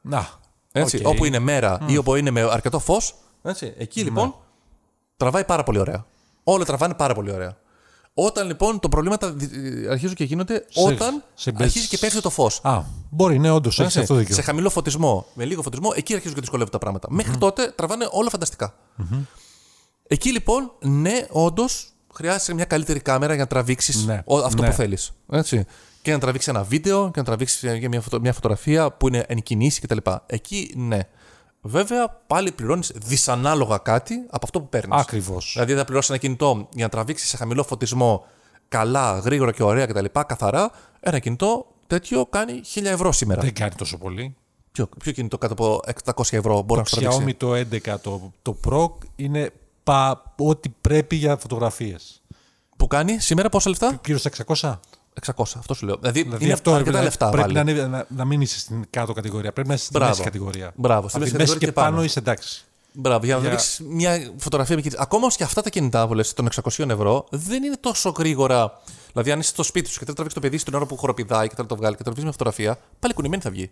[0.00, 0.28] Να.
[0.72, 1.06] Έτσι, οκ.
[1.06, 3.14] Όπου είναι μέρα ή όπου είναι με αρκετό φως.
[3.78, 4.32] Εκεί λοιπόν Ναι.
[5.20, 6.06] Τραβάει πάρα πολύ ωραία.
[6.44, 7.56] Όλα τραβάνε πάρα πολύ ωραία.
[8.14, 12.30] Όταν λοιπόν το προβλήματα δι- αρχίζουν και γίνονται, όταν σε μπες- αρχίζει και πέφτει το
[12.30, 12.60] φως.
[12.62, 14.34] Α, μπορεί, ναι, όντως, έχεις αυτό δίκιο.
[14.34, 17.08] Σε χαμηλό φωτισμό, με λίγο φωτισμό, εκεί αρχίζουν και δυσκολεύουν τα πράγματα.
[17.10, 18.74] Μέχρι τότε τραβάνε όλα φανταστικά.
[20.06, 24.68] Εκεί λοιπόν, ναι, όντως χρειάζεσαι μια καλύτερη κάμερα για να τραβήξεις Ναι, αυτό ναι.
[24.68, 24.98] που θέλει.
[26.02, 29.42] Και να τραβήξεις ένα βίντεο και να τραβήξεις μια, φωτο- μια φωτογραφία που είναι εν
[29.42, 29.96] κινήσει κτλ.
[30.26, 30.98] Εκεί ναι.
[31.62, 35.00] Βέβαια, πάλι πληρώνεις δυσανάλογα κάτι από αυτό που παίρνεις.
[35.00, 35.50] Ακριβώς.
[35.52, 38.24] Δηλαδή, θα πληρώσεις ένα κινητό για να τραβήξεις σε χαμηλό φωτισμό
[38.68, 40.04] καλά, γρήγορα και ωραία κτλ.
[40.26, 40.70] Καθαρά.
[41.00, 43.40] Ένα κινητό τέτοιο κάνει 1000 ευρώ σήμερα.
[43.40, 44.36] Δεν κάνει τόσο πολύ.
[44.72, 47.24] Ποιο, ποιο κινητό κάτω από 600 ευρώ μπορεί να σου τραβήξει.
[47.24, 47.54] Xiaomi το
[47.94, 52.22] 11, το, το Pro είναι πα, ό,τι πρέπει για φωτογραφίες.
[52.76, 54.78] Που κάνει σήμερα πόσα λεφτά; Γύρω στα 600.
[55.26, 55.96] 600, αυτό σου λέω.
[55.96, 57.64] Δηλαδή, Δηλαδή είναι αυτό αρκετά πρέπει, λεφτά πρέπει πάλι.
[57.64, 59.52] να, είναι, να, να μην είσαι στην κάτω κατηγορία.
[59.52, 60.10] Πρέπει να είσαι στη Μπράβο.
[60.10, 60.72] μέση κατηγορία.
[60.74, 61.90] Μπράβο, στη Από μέση τη μέση κατηγορία και και πάνω.
[61.90, 62.64] πάνω είσαι εντάξει.
[62.92, 65.02] Μπράβο, για να Για- τραβήξει μια φωτογραφία με κινητό.
[65.02, 68.80] Ακόμα και αυτά τα κινητά που λες, των 600 ευρώ δεν είναι τόσο γρήγορα.
[69.12, 70.96] Δηλαδή, αν είσαι στο σπίτι σου και θέλεις να τραβήξεις το παιδί στην ώρα που
[70.96, 73.70] χοροπηδάει και θέλει να το βγάλει και τραβήξεις μια φωτογραφία, πάλι κουνημένη θα βγει.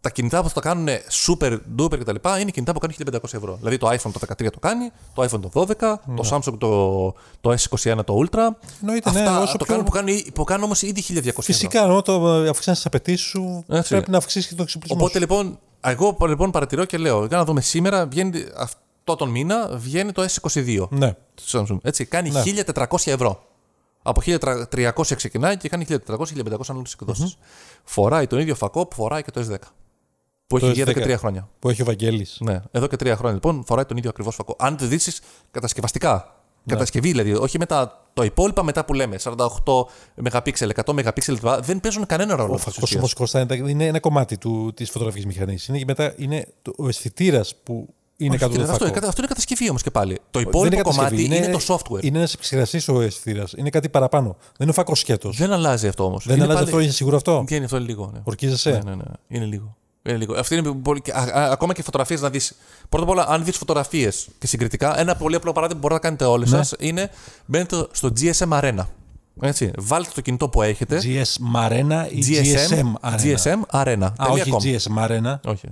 [0.00, 0.88] Τα κινητά που θα τα κάνουν
[1.26, 2.14] super duper κτλ.
[2.40, 3.56] είναι κινητά που κάνουν 1500 ευρώ.
[3.56, 5.74] Δηλαδή το iPhone το 13 το κάνει, το iPhone το 12,
[6.16, 8.38] το Samsung το, το S21 το Ultra.
[8.80, 11.42] Εννοείται, ναι, Αυτά όσο το πιο- κάνουν που κάνουν, που κάνουν όμως ήδη 1200 ευρώ.
[11.42, 13.88] Φυσικά, ενώ το αυξάνει τις απαιτήσεις σου, Έτσι.
[13.88, 14.96] πρέπει να αυξήσεις και τον εξοπλισμό.
[15.00, 19.68] Οπότε λοιπόν, εγώ λοιπόν παρατηρώ και λέω: Για να δούμε σήμερα, βγαίνει αυτό τον μήνα
[19.76, 20.88] βγαίνει το S22 σου.
[20.90, 21.12] Ναι.
[21.34, 21.78] του Samsung.
[21.82, 22.42] Έτσι, κάνει Ναι.
[22.74, 23.42] 1400 ευρώ.
[24.02, 25.96] Από 1300 ξεκινάει και κάνει 1400-1500
[26.68, 27.36] άλλε εκδοσει
[27.84, 29.56] Φοράει τον ίδιο φακό που φοράει και το S10.
[30.48, 30.94] Που Το έχει βγει εδώ S10.
[30.94, 31.48] και τρία χρόνια.
[31.58, 32.36] Που έχει ο Βαγγέλης.
[32.40, 34.56] Ναι, εδώ και τρία χρόνια λοιπόν φοράει τον ίδιο ακριβώς φακό.
[34.58, 34.98] Αν το δει
[35.50, 36.32] κατασκευαστικά.
[36.62, 36.72] Ναι.
[36.74, 39.16] Κατασκευή δηλαδή, όχι μετά το υπόλοιπα μετά που λέμε.
[39.22, 39.34] 48
[40.24, 41.48] MP, 100 MP κλπ.
[41.60, 42.50] Δεν παίζουν κανένα ρόλο.
[42.52, 42.98] Ο αυτές τις φακός ουσίες.
[42.98, 44.38] όμως Κώστα είναι- είναι ένα κομμάτι
[44.74, 45.66] της φωτογραφικής μηχανής.
[45.68, 48.84] Είναι, και μετά είναι το, ο αισθητήρας που είναι Όχι, κάτω κύριε, από το αυτό,
[48.84, 48.98] φακό.
[48.98, 50.14] είναι, αυτό είναι κατασκευή όμως και πάλι.
[50.14, 52.02] Το Δεν υπόλοιπο είναι κομμάτι κατασκευή, είναι, το software.
[52.04, 53.52] Είναι ένας επεξεργαστή ο αισθητήρας.
[53.56, 54.36] Είναι κάτι παραπάνω.
[54.40, 55.36] Δεν είναι ο φάκο σκέτος.
[55.36, 56.26] Δεν αλλάζει αυτό όμως.
[56.26, 58.10] Δεν αλλάζει αυτό, είσαι σίγουρο αυτό; Τι είναι αυτό, είναι λίγο.
[58.14, 58.20] Ναι.
[58.24, 59.02] Ορκίζεσαι; Ναι, ναι, ναι.
[59.28, 59.76] Είναι λίγο.
[60.08, 60.34] Είναι λίγο.
[60.34, 61.00] Αυτή είναι πολύ...
[61.00, 62.52] και- α, α, ακόμα και φωτογραφίες να δεις.
[62.88, 66.16] Πρώτα απ' όλα, αν δεις φωτογραφίες και συγκριτικά, ένα πολύ απλό παράδειγμα που μπορείτε να
[66.16, 66.56] κάνετε όλοι Ναι.
[66.56, 67.10] σας σα είναι
[67.46, 68.84] μπαίνετε στο GSM Arena.
[69.40, 69.70] Έτσι.
[69.78, 71.00] Βάλτε το κινητό που έχετε.
[71.02, 74.08] GS Marena ή GSM Arena; GSM Arena.
[74.16, 74.62] Α, Τελεία όχι com.
[74.62, 75.36] GSM Arena.
[75.44, 75.68] Όχι.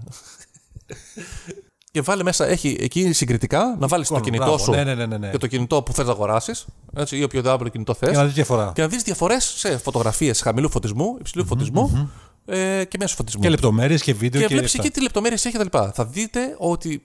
[1.90, 4.59] και βάλε μέσα, έχει εκεί συγκριτικά να βάλεις το Εικόνα, κινητό μπράβο.
[4.64, 5.31] σου Ναι, ναι, ναι, ναι, ναι.
[5.31, 6.64] και το κινητό που θες να αγοράσεις
[7.11, 8.09] ή οποιοδήποτε κινητό θες.
[8.11, 8.72] Για να δεις διαφορά.
[8.75, 12.11] και να δεις διαφορές σε φωτογραφίες χαμηλού φωτισμού, υψηλού φωτισμού
[12.46, 13.42] ε, και μέσου φωτισμού.
[13.42, 14.52] Και λεπτομέρειες και βίντεο Και και.
[14.54, 14.82] βλέπεις αυτά.
[14.87, 15.78] εκεί τι λεπτομέρειες έχει κτλ.
[15.92, 17.02] Θα δείτε ότι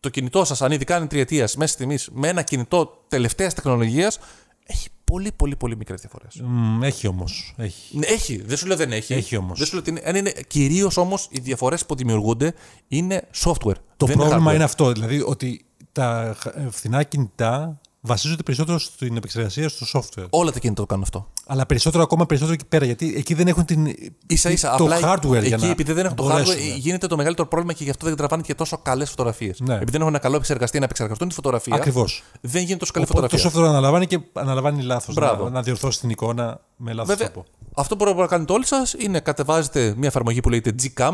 [0.00, 4.18] το κινητό σας, αν ήδη κάνει τριετίας μέσα τιμή με ένα κινητό τελευταίας τεχνολογίας,
[4.66, 6.40] έχει πολύ, πολύ, πολύ μικρές διαφορές.
[6.44, 7.54] Μμ, έχει όμως.
[7.56, 7.98] Έχει.
[8.02, 9.14] Έχει, δεν σου λέω δεν έχει.
[9.14, 9.58] Έχει όμως.
[9.58, 10.02] Δεν σου λέω ότι είναι.
[10.04, 12.54] αν είναι Κυρίως όμως οι διαφορές που δημιουργούνται
[12.88, 13.74] είναι software.
[13.96, 14.54] Το δεν πρόβλημα hardware.
[14.54, 14.92] είναι αυτό.
[14.92, 20.26] Δηλαδή ότι τα χ- ε, φθηνά κινητά βασίζονται περισσότερο στην επεξεργασία στο software.
[20.30, 21.28] Όλα τα κινητά το κάνουν αυτό.
[21.46, 22.84] Αλλά περισσότερο ακόμα περισσότερο εκεί πέρα.
[22.84, 23.94] Γιατί εκεί δεν έχουν την,
[24.34, 26.54] σα ίσα, το απλά hardware εκεί, για να επειδή δεν έχουν το μπορέσουν.
[26.54, 29.60] hardware, γίνεται το μεγαλύτερο πρόβλημα και γι' αυτό δεν τραβάνε και τόσο καλές φωτογραφίες.
[29.60, 29.74] Ναι.
[29.74, 32.22] Επειδή δεν έχουν ένα καλό επεξεργαστή να επεξεργαστούν τη φωτογραφία, Ακριβώς.
[32.40, 33.50] δεν γίνεται τόσο καλή Οπότε φωτογραφία.
[33.50, 35.14] το software αναλαμβάνει και αναλαμβάνει λάθος.
[35.14, 35.44] Μπράβο.
[35.44, 37.48] Να, να διορθώσει την εικόνα με λάθος Βέβαια, τρόπο.
[37.74, 41.12] αυτό που μπορείτε να κάνετε όλοι σας είναι κατεβάζετε μια εφαρμογή που λέγεται Gcam.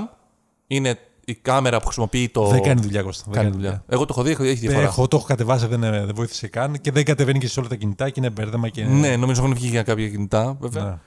[0.67, 2.47] Είναι η κάμερα που χρησιμοποιεί το.
[2.47, 3.25] Δεν κάνει δουλειά, Κώστα.
[3.27, 3.85] Δεν Κάνει δουλειά.
[3.89, 4.83] Εγώ το έχω δει, έχει Δεν διαφορά.
[4.83, 7.69] έχω, το έχω κατεβάσει, δεν, ε, δεν βοήθησε καν και δεν κατεβαίνει και σε όλα
[7.69, 8.69] τα κινητά και είναι μπέρδεμα.
[8.69, 8.85] Και...
[8.85, 10.85] Ναι, νομίζω έχουν βγει για κάποια κινητά, βέβαια.
[10.85, 10.99] Ναι.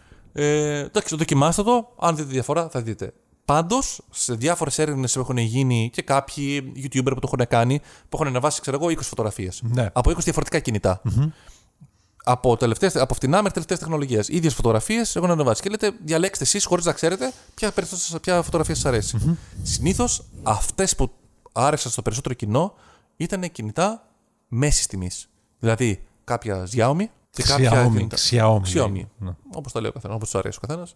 [0.44, 1.94] Ε, εντάξει, δοκιμάστε το.
[2.00, 3.14] Αν δείτε διαφορά, θα δείτε.
[3.46, 8.10] Πάντως, σε διάφορες έρευνες που έχουν γίνει και κάποιοι YouTuber που το έχουν κάνει, που
[8.12, 9.62] έχουν ανεβάσει, ξέρω εγώ, 20 φωτογραφίες.
[9.64, 9.90] Ναι.
[9.94, 11.02] Από 20 διαφορετικά κινητά.
[12.26, 14.28] Από, τελευταίες, από φτηνά μέχρι τελευταίες τεχνολογίες.
[14.28, 15.62] ίδιες φωτογραφίες έχουν ανεβάσει.
[15.62, 19.38] Και λέτε, διαλέξτε εσείς χωρίς να ξέρετε ποια, περισσότερο- ποια φωτογραφία σας αρέσει.
[19.64, 21.12] Συνήθως αυτές που
[21.52, 22.74] άρεσαν στο περισσότερο κοινό
[23.18, 24.08] ήταν κινητά
[24.48, 25.30] μέσης τιμής.
[25.60, 27.72] Δηλαδή κάποια Xiaomi και κάποια.
[27.88, 28.92] Xiaomi, κινητά- Xiaomi, Xiaomi.
[28.92, 29.08] λέει.
[29.18, 29.32] Ναι.
[29.54, 30.96] Όπως το λέει ο καθένας, όπως τους αρέσει ο καθένας.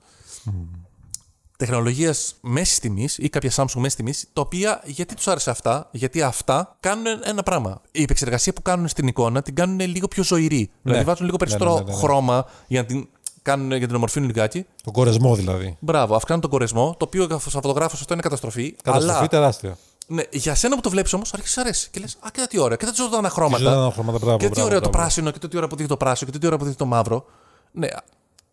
[1.57, 6.21] Τεχνολογίας μέσης τιμής ή κάποια Samsung μέσης τιμής, τα οποία γιατί τους άρεσε αυτά, γιατί
[6.21, 7.81] αυτά κάνουν ένα πράγμα.
[7.91, 10.69] Η επεξεργασία που κάνουν στην εικόνα την κάνουν λίγο πιο ζωηρή.
[10.81, 11.97] Δηλαδή βάζουν λίγο περισσότερο ναι, ναι, ναι, ναι.
[11.97, 13.07] χρώμα για να την,
[13.41, 14.65] κάνουν, για την ομορφύνουν λιγάκι.
[14.83, 15.77] Τον κορεσμό δηλαδή.
[15.79, 18.75] Μπράβο, αυξάνουν τον κορεσμό, το οποίο σαν φωτογράφος αυτό είναι καταστροφή.
[18.83, 19.77] Καταστροφή αλλά τεράστια.
[20.07, 21.89] ναι, για σένα που το βλέπεις όμως, αρχίζει να αρέσει.
[21.91, 23.63] Και λες, Α, κοίτα τι ωραία, κοίτα τι ζωντανά Και χρώματα.
[23.63, 25.03] ζωντανά χρώματα, μπράβο, Και τι μπράβο, ωραίο το μπράβο.
[25.03, 27.25] πράσινο, και τι ωραίο που δείχνει το πράσινο, και τι ωραίο που δείχνει το μαύρο.
[27.71, 27.87] Ναι.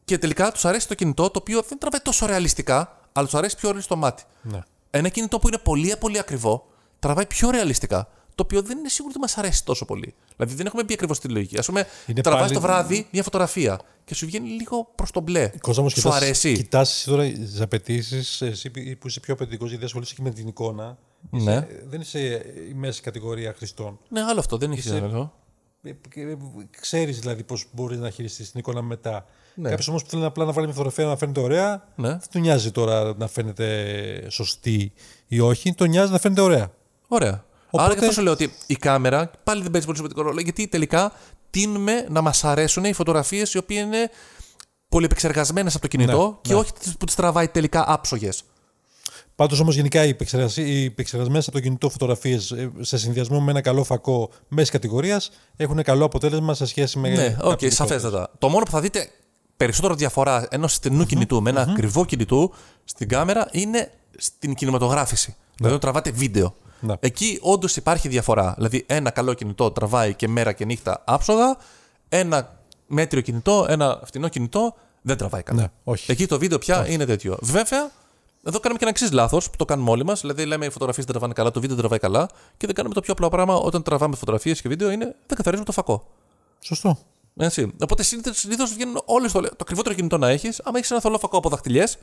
[0.05, 3.57] Και τελικά τους αρέσει το κινητό το οποίο δεν τραβάει τόσο ρεαλιστικά, αλλά τους αρέσει
[3.57, 4.23] πιο ωραίο στο μάτι.
[4.43, 4.61] Ναι.
[4.90, 6.67] Ένα κινητό που είναι πολύ πολύ ακριβό,
[6.99, 10.14] τραβάει πιο ρεαλιστικά, το οποίο δεν είναι σίγουρο ότι μας αρέσει τόσο πολύ.
[10.37, 11.59] Δηλαδή δεν έχουμε μπει ακριβώς στη λογική.
[11.59, 15.21] Α πούμε, Είναι τραβάς πάλι- το βράδυ μια φωτογραφία και σου βγαίνει λίγο προς το
[15.21, 15.51] μπλε.
[15.61, 19.69] Κώστα όμως, σου κοιτάς- αρέσει; Κοιτάς εσύ τώρα τις απαιτήσεις, εσύ που είσαι πιο απαιτητικός
[19.71, 20.99] γιατί ασχολείσαι και με την εικόνα.
[21.31, 21.40] Ναι.
[21.53, 22.19] Είσαι- δεν είσαι
[22.71, 23.99] η μέση κατηγορία χρηστών.
[24.09, 25.33] Ναι, άλλο αυτό, δεν έχει Είσαι- σημασία.
[26.81, 29.27] Ξέρεις δηλαδή πώς μπορεί να χειριστείς την εικόνα μετά.
[29.55, 29.68] Ναι.
[29.68, 32.09] Κάποιος όμως που θέλει απλά να βάλει μια φωτογραφία να φαίνεται ωραία, Ναι.
[32.09, 34.92] δεν του νοιάζει τώρα να φαίνεται σωστή
[35.27, 36.70] ή όχι, τον νοιάζει να φαίνεται ωραία.
[37.09, 37.44] Ωραία.
[37.66, 40.40] Οπότε- Άρα και αυτό σου λέω ότι η κάμερα πάλι δεν παίζει πολύ σημαντικό ρόλο,
[40.40, 41.12] γιατί τελικά
[41.51, 44.11] τείνουμε να μας αρέσουν οι φωτογραφίες οι οποίες είναι
[44.88, 46.59] πολυεπεξεργασμένες από το κινητό Ναι, και ναι.
[46.59, 48.44] όχι τις που τις τραβάει τελικά άψογες.
[49.37, 53.61] Πάντως όμως γενικά οι, επεξεργασ- οι επεξεργασμένες από το κινητό φωτογραφίες σε συνδυασμό με ένα
[53.61, 57.09] καλό φακό μέσης κατηγορίας έχουν καλό αποτέλεσμα σε σχέση με.
[57.09, 58.31] Ναι, οκ, κάποιες σαφέστατα.
[58.38, 59.09] Το μόνο που θα δείτε
[59.57, 62.53] περισσότερο διαφορά ενός φτηνού κινητού με ένα ακριβό κινητού
[62.85, 65.37] στην κάμερα είναι στην κινηματογράφηση.
[65.57, 66.55] Δηλαδή, όταν τραβάτε βίντεο.
[66.81, 66.94] Ναι.
[67.01, 68.55] Εκεί όντως υπάρχει διαφορά.
[68.57, 71.57] Δηλαδή, ένα καλό κινητό τραβάει και μέρα και νύχτα άψογα.
[72.09, 75.61] Ένα μέτριο κινητό, ένα φτηνό κινητό δεν τραβάει καλά.
[75.61, 76.11] Ναι, όχι.
[76.11, 77.37] Εκεί το βίντεο πια είναι τέτοιο.
[77.40, 77.90] Βέβαια,
[78.44, 80.20] εδώ κάνουμε και ένα εξής λάθος που το κάνουμε όλοι μας.
[80.20, 82.28] Δηλαδή, λέμε οι φωτογραφίες δεν τραβάνε καλά, το βίντεο δεν τραβάει καλά.
[82.57, 85.66] Και δεν κάνουμε το πιο απλό πράγμα όταν τραβάμε φωτογραφίες και βίντεο είναι δεν καθαρίζουμε
[85.66, 86.07] το φακό.
[86.61, 86.98] Σωστό.
[87.37, 87.72] Έτσι.
[87.83, 90.61] Οπότε συνήθως βγαίνουν όλες το, το ακριβότερο κινητό να έχεις.
[90.64, 91.98] Άμα έχεις ένα θολό φακό από δαχτυλιές,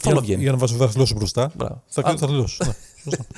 [0.00, 0.42] θολό για, βγαίνει.
[0.42, 1.50] για να βάζω το δάχτυλό σου μπροστά.
[1.54, 1.82] Μπράβο.
[1.86, 2.04] Θα Α.
[2.04, 2.64] κάνω το δάχτυλό σου.
[2.64, 3.24] Ναι, σωστό.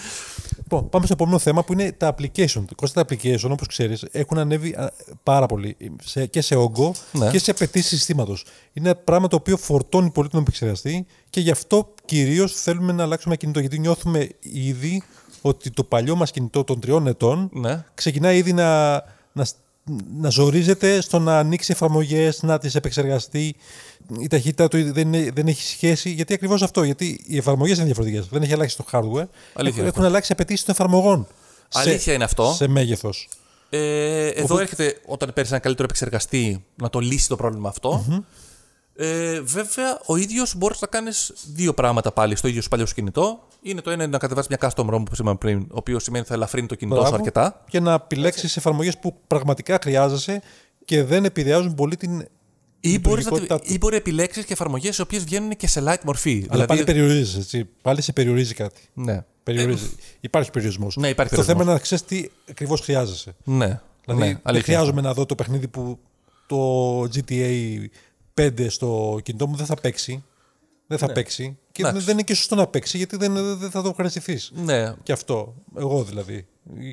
[0.73, 2.65] Λοιπόν, πάμε στο επόμενο θέμα που είναι τα application.
[2.77, 4.93] Κόστα τα application, όπως ξέρεις, έχουν ανέβει α,
[5.23, 7.31] πάρα πολύ σε, και σε όγκο Ναι.
[7.31, 8.45] και σε απαιτήσεις συστήματος.
[8.73, 13.03] Είναι ένα πράγμα το οποίο φορτώνει πολύ τον επεξεργαστή και γι' αυτό κυρίως θέλουμε να
[13.03, 13.61] αλλάξουμε κινητό.
[13.61, 15.03] Γιατί νιώθουμε ήδη
[15.43, 17.85] ότι το παλιό μας κινητό των τριών ετών Ναι.
[17.95, 18.93] ξεκινάει ήδη να,
[19.33, 19.47] να,
[20.21, 23.55] να ζορίζεται στο να ανοίξει εφαρμογές, να τις επεξεργαστεί.
[24.21, 26.11] Η ταχύτητα του δεν, είναι- δεν έχει σχέση.
[26.11, 26.83] Γιατί ακριβώς αυτό.
[26.83, 28.27] Γιατί οι εφαρμογές είναι διαφορετικές.
[28.27, 29.01] Δεν έχει αλλάξει το hardware.
[29.03, 31.27] Αλήθεια έχουν, είναι έχουν αλλάξει απαιτήσεις των εφαρμογών.
[31.73, 32.53] Αλήθεια είναι αυτό.
[32.57, 33.29] Σε μέγεθος.
[33.71, 38.23] Ε, εδώ έρχεται όταν παίρνει ένα καλύτερο επεξεργαστή να το λύσει το πρόβλημα αυτό.
[39.03, 42.95] Ε, βέβαια, ο ίδιος μπορείς να κάνεις δύο πράγματα πάλι στο ίδιο σου παλιό σου
[42.95, 43.47] κινητό.
[43.63, 46.21] Είναι το ένα είναι να κατεβάσεις μια custom ROM που είπαμε πριν, ο οποίος σημαίνει
[46.21, 47.65] ότι θα ελαφρύνει το κινητό σου αρκετά.
[47.69, 50.43] Και να επιλέξεις εφαρμογές που πραγματικά χρειάζεσαι
[50.85, 52.29] και δεν επηρεάζουν πολύ την.
[52.81, 53.73] Ή μπορείς να, λειτουργικότητά του.
[53.75, 56.33] ή μπορεί να επιλέξεις και εφαρμογές οι οποίες βγαίνουν και σε light μορφή.
[56.33, 57.37] Αλλά δηλαδή, πάλι περιορίζεις.
[57.37, 57.69] Έτσι.
[57.83, 58.81] Πάλι σε περιορίζει κάτι.
[58.95, 59.25] ναι.
[59.43, 59.91] Περιορίζει.
[60.21, 60.97] υπάρχει περιορισμός.
[60.97, 61.91] ναι, υπάρχει Το θέμα περιορισμός.
[61.93, 63.35] είναι να ξέρεις τι ακριβώς χρειάζεσαι.
[63.45, 63.81] ναι.
[64.05, 64.75] Δηλαδή, ναι, δεν αλήθεια.
[64.75, 65.99] χρειάζομαι να δω το παιχνίδι που
[66.47, 67.51] το GTA
[68.59, 70.25] 5 στο κινητό μου δεν θα παίξει.
[70.87, 71.59] Δεν θα παίξει.
[71.73, 71.89] Και Ναι.
[71.89, 72.07] Εντάξει.
[72.07, 74.39] δεν είναι και σωστό να παίξει γιατί δεν, δεν θα το ευχαριστηθεί.
[74.53, 74.95] Ναι.
[75.03, 75.55] Και αυτό.
[75.79, 76.47] Εγώ δηλαδή.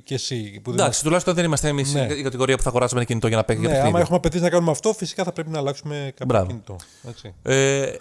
[0.04, 0.60] Και εσύ.
[0.64, 2.08] Που δεν Εντάξει, τουλάχιστον δεν είμαστε εμείς Ναι.
[2.14, 3.96] η κατηγορία που θα αγοράσουμε ένα κινητό για να παίξει για ναι, παιχνίδι.
[3.96, 6.48] άμα έχουμε απαιτήσει να κάνουμε αυτό, φυσικά θα πρέπει να αλλάξουμε κάποιο Μπράβο.
[6.48, 6.76] κινητό.
[7.08, 7.34] Έτσι.
[7.42, 7.92] Ε,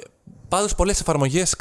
[0.49, 1.55] Πάντως, πολλές εφαρμογές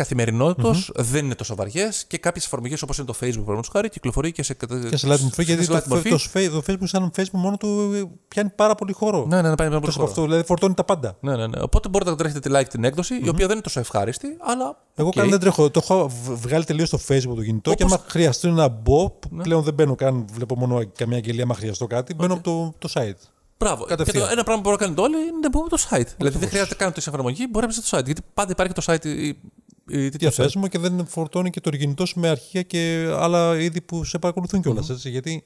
[0.96, 4.44] δεν είναι τόσο βαριές και κάποιες εφαρμογές όπως είναι το Facebook, παραδείγματος χάρη, κυκλοφορεί και
[4.44, 4.54] σε,
[4.90, 6.10] Και σε light μορφή, γιατί σε το, light μορφή.
[6.10, 6.18] το,
[6.52, 9.26] το Facebook σαν Facebook μόνο του ε, πιάνει πάρα πολύ χώρο.
[9.28, 10.10] Ναι, ναι, ναι, πάει πάρα πολύ Τόσο από χώρο.
[10.10, 11.18] αυτό, δηλαδή φορτώνει τα πάντα.
[11.20, 11.62] Ναι, ναι, ναι.
[11.62, 14.78] Οπότε μπορείτε να τρέχετε τη light την έκδοση, η οποία δεν είναι τόσο ευχάριστη, αλλά.
[14.96, 15.14] Εγώ οκ.
[15.14, 15.70] καν δεν τρέχω.
[15.72, 19.28] Το έχω β- βγάλει τελείως στο Facebook το κινητό και άμα χρειαστεί να μπω, που
[19.32, 19.44] Ναι.
[19.44, 21.44] πλέον δεν μπαίνω καν, βλέπω μόνο καμία αγγελία.
[21.44, 23.28] Άμα χρειαστώ κάτι, μπαίνω από το, το site.
[23.58, 23.84] Μπράβο.
[23.84, 24.26] Και Κατευθείαν.
[24.26, 26.08] το ένα πράγμα που μπορεί να κάνετε όλοι είναι να μπούμε το site.
[26.18, 28.06] Δηλαδή δεν χρειάζεται καν το εφαρμογή, μπορεί να μπεις στο site.
[28.06, 29.06] Γιατί πάντα υπάρχει το site.
[29.06, 33.60] η- η- τι- διαθέσιμο και δεν φορτώνει και το κινητό σου με αρχεία και άλλα
[33.60, 34.90] είδη που σε παρακολουθούν κιόλας.
[35.06, 35.44] Γιατί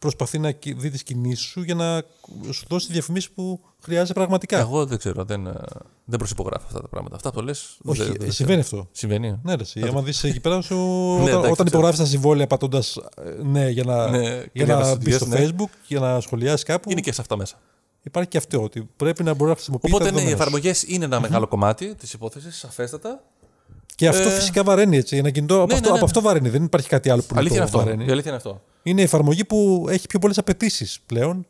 [0.00, 2.02] προσπαθεί να κι- δει τις κινήσεις σου για να
[2.52, 4.58] σου δώσει τη διαφημίση που χρειάζεται πραγματικά.
[4.58, 5.52] Εγώ δεν ξέρω, δεν, ε,
[6.04, 7.16] δεν προσυπογράφω αυτά τα πράγματα.
[7.16, 7.52] Αυτά που το λε.
[7.84, 8.88] Όχι, ε, συμβαίνει αυτό.
[8.92, 9.38] Συμβαίνει.
[9.42, 11.68] Ναι, ρε, εσύ, άμα δεις εκεί πέρα σου, Ναι, όταν, εντάξει, όταν ξέρω.
[11.68, 12.98] υπογράφεις τα συμβόλαια πατώντας
[13.42, 15.36] ναι για να, Ναι, για και να διάβασα μπεις στο ναι.
[15.48, 17.56] Facebook, για να σχολιάσεις κάπου, Είναι και σε αυτά μέσα.
[18.02, 20.48] υπάρχει και αυτό ότι πρέπει να μπορεί να χρησιμοποιεί Οπότε τα ναι, οι δεδομένας σου.
[20.48, 23.22] εφαρμογές είναι ένα μεγάλο κομμάτι της υπόθεσης, σαφέστατα.
[24.00, 25.16] Και αυτό Ε, φυσικά βαραίνει έτσι.
[25.16, 25.96] Ένα κινητό από, ναι, αυτό, ναι, ναι.
[25.96, 26.48] από αυτό βαραίνει.
[26.48, 27.90] Δεν υπάρχει κάτι άλλο που να Αλήθεια είναι το αυτό.
[27.90, 28.08] βαραίνει.
[28.08, 28.62] Η αλήθεια είναι αυτό.
[28.82, 31.46] Είναι η εφαρμογή που έχει πιο πολλές απαιτήσεις πλέον.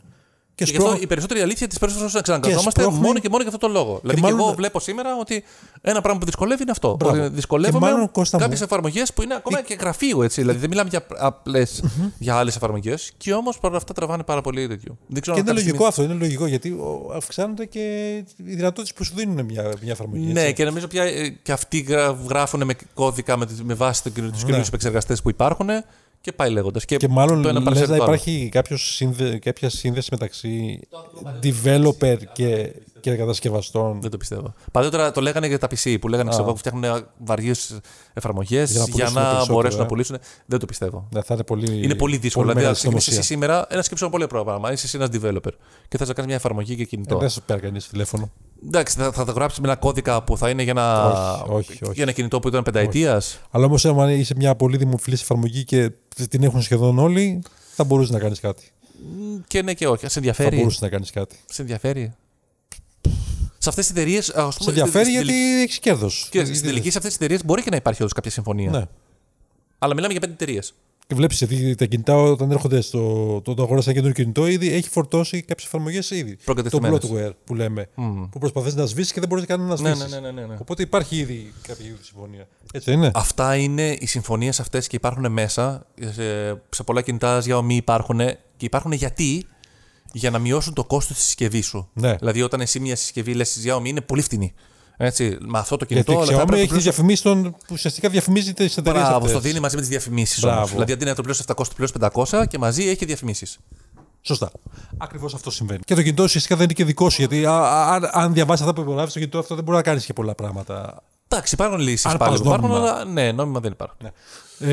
[0.60, 3.28] Και, Και γι' αυτό σπρώχνει- η περισσότερη αλήθεια της περισσότερης φορέ εξαναγκαζόμαστε σπρώχνει- μόνο και
[3.28, 3.98] μόνο για αυτό το λόγο.
[4.00, 5.44] Δηλαδή, και μάλλον- εγώ βλέπω σήμερα ότι
[5.82, 6.96] ένα πράγμα που δυσκολεύει είναι αυτό.
[6.98, 7.22] Μπράβο.
[7.24, 10.40] Ότι δυσκολεύομαι Και μάλλον, Κώστα μου- κάποιες εφαρμογές που είναι ακόμα και γραφείο έτσι.
[10.40, 11.82] Δηλαδή, δεν μιλάμε για απλές,
[12.18, 13.12] για άλλες εφαρμογές.
[13.16, 14.96] Και όμως παρόλα αυτά τραβάνε πάρα πολύ τέτοιο.
[15.06, 18.42] Δεν ξέρω Και αν είναι κάποια λογικό αυτό, είναι λογικό γιατί ο, αυξάνονται και οι
[18.42, 20.32] δυνατότητες που σου δίνουν μια, μια εφαρμογή.
[20.32, 20.52] Ναι, έτσι.
[20.54, 24.12] και νομίζω πια ε, και αυτοί γρα- γράφουν με κώδικα με, τις- με βάση τους
[24.22, 24.30] Ναι.
[24.30, 25.68] καινούριου επεξεργαστές που υπάρχουν
[26.20, 26.84] και πάει λέγοντας.
[26.84, 28.12] Και, Και μάλλον το ένα λες παρασύρει να το άλλο.
[28.14, 30.80] υπάρχει κάποιος σύνδε, κάποια σύνδεση μεταξύ
[31.42, 34.00] developer και, και κατασκευαστών.
[34.00, 34.54] Δεν το πιστεύω.
[34.72, 37.78] Παλιότερα το λέγανε για τα PC που λέγανε ξέρω εγώ, που φτιάχνουν βαριές
[38.12, 39.82] εφαρμογές Για να για πουλήσουν να περισσότερο, μπορέσουν ε.
[39.82, 40.16] να πουλήσουν.
[40.46, 41.08] Δεν το πιστεύω.
[41.14, 42.46] Ναι, θα είναι πολύ, Είναι πολύ δύσκολο.
[42.46, 43.36] Πολύ δηλαδή, αν μεγάλη ξεκινήσει εσύ συνωμοσία.
[43.36, 44.72] σήμερα, ένα σκέψο πολύ απλό πράγμα.
[44.72, 45.52] Είσαι εσύ ένας developer
[45.88, 47.16] και θες να κάνεις μια εφαρμογή και κινητό.
[47.16, 48.30] Ε, δεν σου παίρνει κανείς τηλέφωνο.
[48.66, 51.02] Εντάξει, θα, θα το γράψεις με ένα κώδικα που θα είναι για ένα,
[51.42, 51.92] Όχι, όχι, όχι.
[51.92, 53.40] Για ένα κινητό που ήταν πενταετίας.
[53.50, 55.90] Αλλά όμως, αν είσαι μια πολύ δημοφιλής εφαρμογή και
[56.28, 57.42] την έχουν σχεδόν όλοι,
[57.74, 58.62] θα μπορούσες να κάνεις κάτι.
[59.46, 60.00] Και ναι και όχι.
[60.02, 60.56] Σε Θα ενδιαφέρει.
[60.56, 61.36] μπορούσες να κάνεις κάτι.
[61.46, 62.12] Σε ενδιαφέρει.
[63.62, 64.24] Σε αυτές τις εταιρείες.
[64.24, 66.28] Σε ενδιαφέρει γιατί έχεις κέρδος.
[66.30, 68.70] Και στην τελική σε αυτές τις εταιρείες μπορεί και να υπάρχει όντως κάποια συμφωνία.
[68.70, 68.84] Ναι.
[69.78, 70.74] Αλλά μιλάμε για πέντε εταιρείες.
[71.06, 71.38] Και βλέπεις
[71.76, 73.00] τα κινητά όταν έρχονται στο.
[73.44, 76.36] Το, το αγοράσει ένα καινούριο κινητό, ήδη έχει φορτώσει κάποιες εφαρμογές ήδη.
[76.36, 77.00] Το Προκατεστημένες.
[77.02, 77.88] bloatware που λέμε.
[78.30, 80.10] Που προσπαθείς να σβήσεις και δεν μπορείς καν να Ναι, σβήσεις.
[80.10, 80.56] ναι, ναι, ναι, ναι.
[80.60, 82.46] Οπότε υπάρχει ήδη κάποια είδους συμφωνία.
[82.72, 85.86] Έτσι δεν είναι; Αυτά είναι οι συμφωνίες αυτές και υπάρχουν μέσα.
[86.00, 88.18] Σε, σε πολλά κινητά Xiaomi υπάρχουν
[88.56, 89.46] και υπάρχουν γιατί.
[90.12, 91.88] Για να μειώσουν το κόστος της συσκευής σου.
[91.92, 92.14] Ναι.
[92.14, 94.54] Δηλαδή, όταν εσύ μια συσκευή λες Xiaomi είναι πολύ φτηνή.
[94.96, 96.12] Έτσι, με αυτό το Γιατί κινητό.
[96.12, 97.50] η αλλά θα Xiaomi έπρεπε να έχει το τι πληρώσω- διαφημίσει των.
[97.52, 99.32] που ουσιαστικά διαφημίζει τις εταιρείες Μπράβο, αυτές.
[99.32, 100.58] το δίνει μαζί με τις διαφημίσεις Μπράβο.
[100.58, 100.66] όμω.
[100.66, 103.58] Δηλαδή, αντί να το πληρώσει 700, το πληρώσει 500 και μαζί έχει διαφημίσεις.
[104.22, 104.50] Σωστά.
[104.98, 105.80] Ακριβώς αυτό συμβαίνει.
[105.84, 107.16] Και το κινητό ουσιαστικά δεν είναι και δικό σου.
[107.20, 109.82] Γιατί α, α, αν, αν διαβάσεις αυτά που υπογράφεις, το κινητό αυτό δεν μπορεί να
[109.82, 111.02] κάνεις και πολλά πράγματα.
[111.28, 112.90] Εντάξει, υπάρχουν λύσεις Αν πάλι πας που υπάρχουν, νόμιμα.
[112.90, 113.96] αλλά ναι, νόμιμα δεν υπάρχουν.
[114.02, 114.10] Ναι.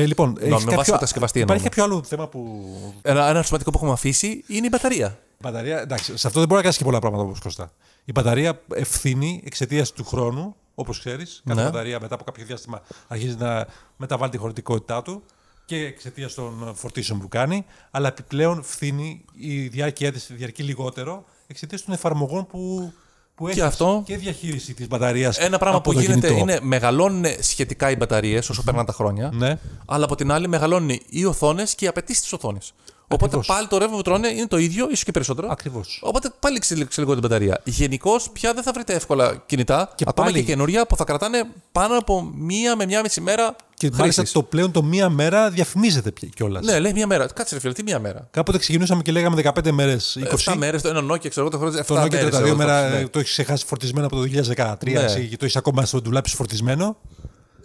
[0.00, 1.82] Ε, λοιπόν, έχεις με βάση κατασκευαστή υπάρχει εννοούμε.
[1.82, 2.64] κάποιο άλλο θέμα που.
[3.02, 5.18] Ένα, ένα σημαντικό που έχουμε αφήσει είναι η μπαταρία.
[5.40, 7.72] Η μπαταρία, εντάξει, σε αυτό δεν μπορεί να κάνει και πολλά πράγματα όπως Κωστά.
[8.04, 11.42] Η μπαταρία ευθύνει εξαιτίας του χρόνου, όπως ξέρεις.
[11.46, 11.66] Κάθε Ναι.
[11.66, 15.22] μπαταρία μετά από κάποιο διάστημα αρχίζει να μεταβάλει τη χωρητικότητά του
[15.64, 17.64] και εξαιτίας των φορτίσεων που κάνει.
[17.90, 22.92] Αλλά επιπλέον φθήνει η διάρκεια της διαρκεί λιγότερο εξαιτίας των εφαρμογών που,
[23.34, 24.02] που έχεις αυτό.
[24.06, 25.38] και διαχείριση της μπαταρίας.
[25.38, 26.42] Ένα πράγμα από που το γίνεται κινητό.
[26.42, 29.30] είναι μεγαλώνουν σχετικά οι μπαταρίες όσο περνάνε τα χρόνια.
[29.34, 29.58] Ναι.
[29.86, 32.72] Αλλά από την άλλη μεγαλώνουν οι οθόνες και οι απαιτήσεις της οθόνης.
[33.10, 33.46] Οπότε Ακριβώς.
[33.46, 35.48] πάλι το ρεύμα που τρώνε είναι το ίδιο, ίσως και περισσότερο.
[35.50, 35.98] Ακριβώς.
[36.02, 37.60] Οπότε πάλι ξελίγω την μπαταρία.
[37.64, 41.42] Γενικώς πια δεν θα βρείτε εύκολα κινητά, Και ακόμα πάλι- και καινούρια, που θα κρατάνε
[41.72, 43.56] πάνω από μία με μία μισή μέρα.
[43.74, 44.32] Και μάλιστα χρήσης.
[44.32, 46.64] το πλέον το μία μέρα διαφημίζεται κιόλας.
[46.64, 47.26] Ναι, λέει μία μέρα.
[47.34, 50.50] Κάτσε ρε φίλε, τι μία μέρα; Κάποτε ξεκινούσαμε και λέγαμε 15 μέρες, 20.
[50.50, 51.78] 7 μέρες, το ένα Nokia, ξέρω εγώ, το χρόνο.
[51.78, 52.96] 7 Το Nokia μέρες, 32 εγώ, μέρα ναι.
[52.98, 55.00] ε, το έχεις ξεχάσει φορτισμένο από το 2013 Ναι.
[55.00, 56.96] εσύ, και το έχεις ακόμα στο ντουλάπι σου φορτισμένο.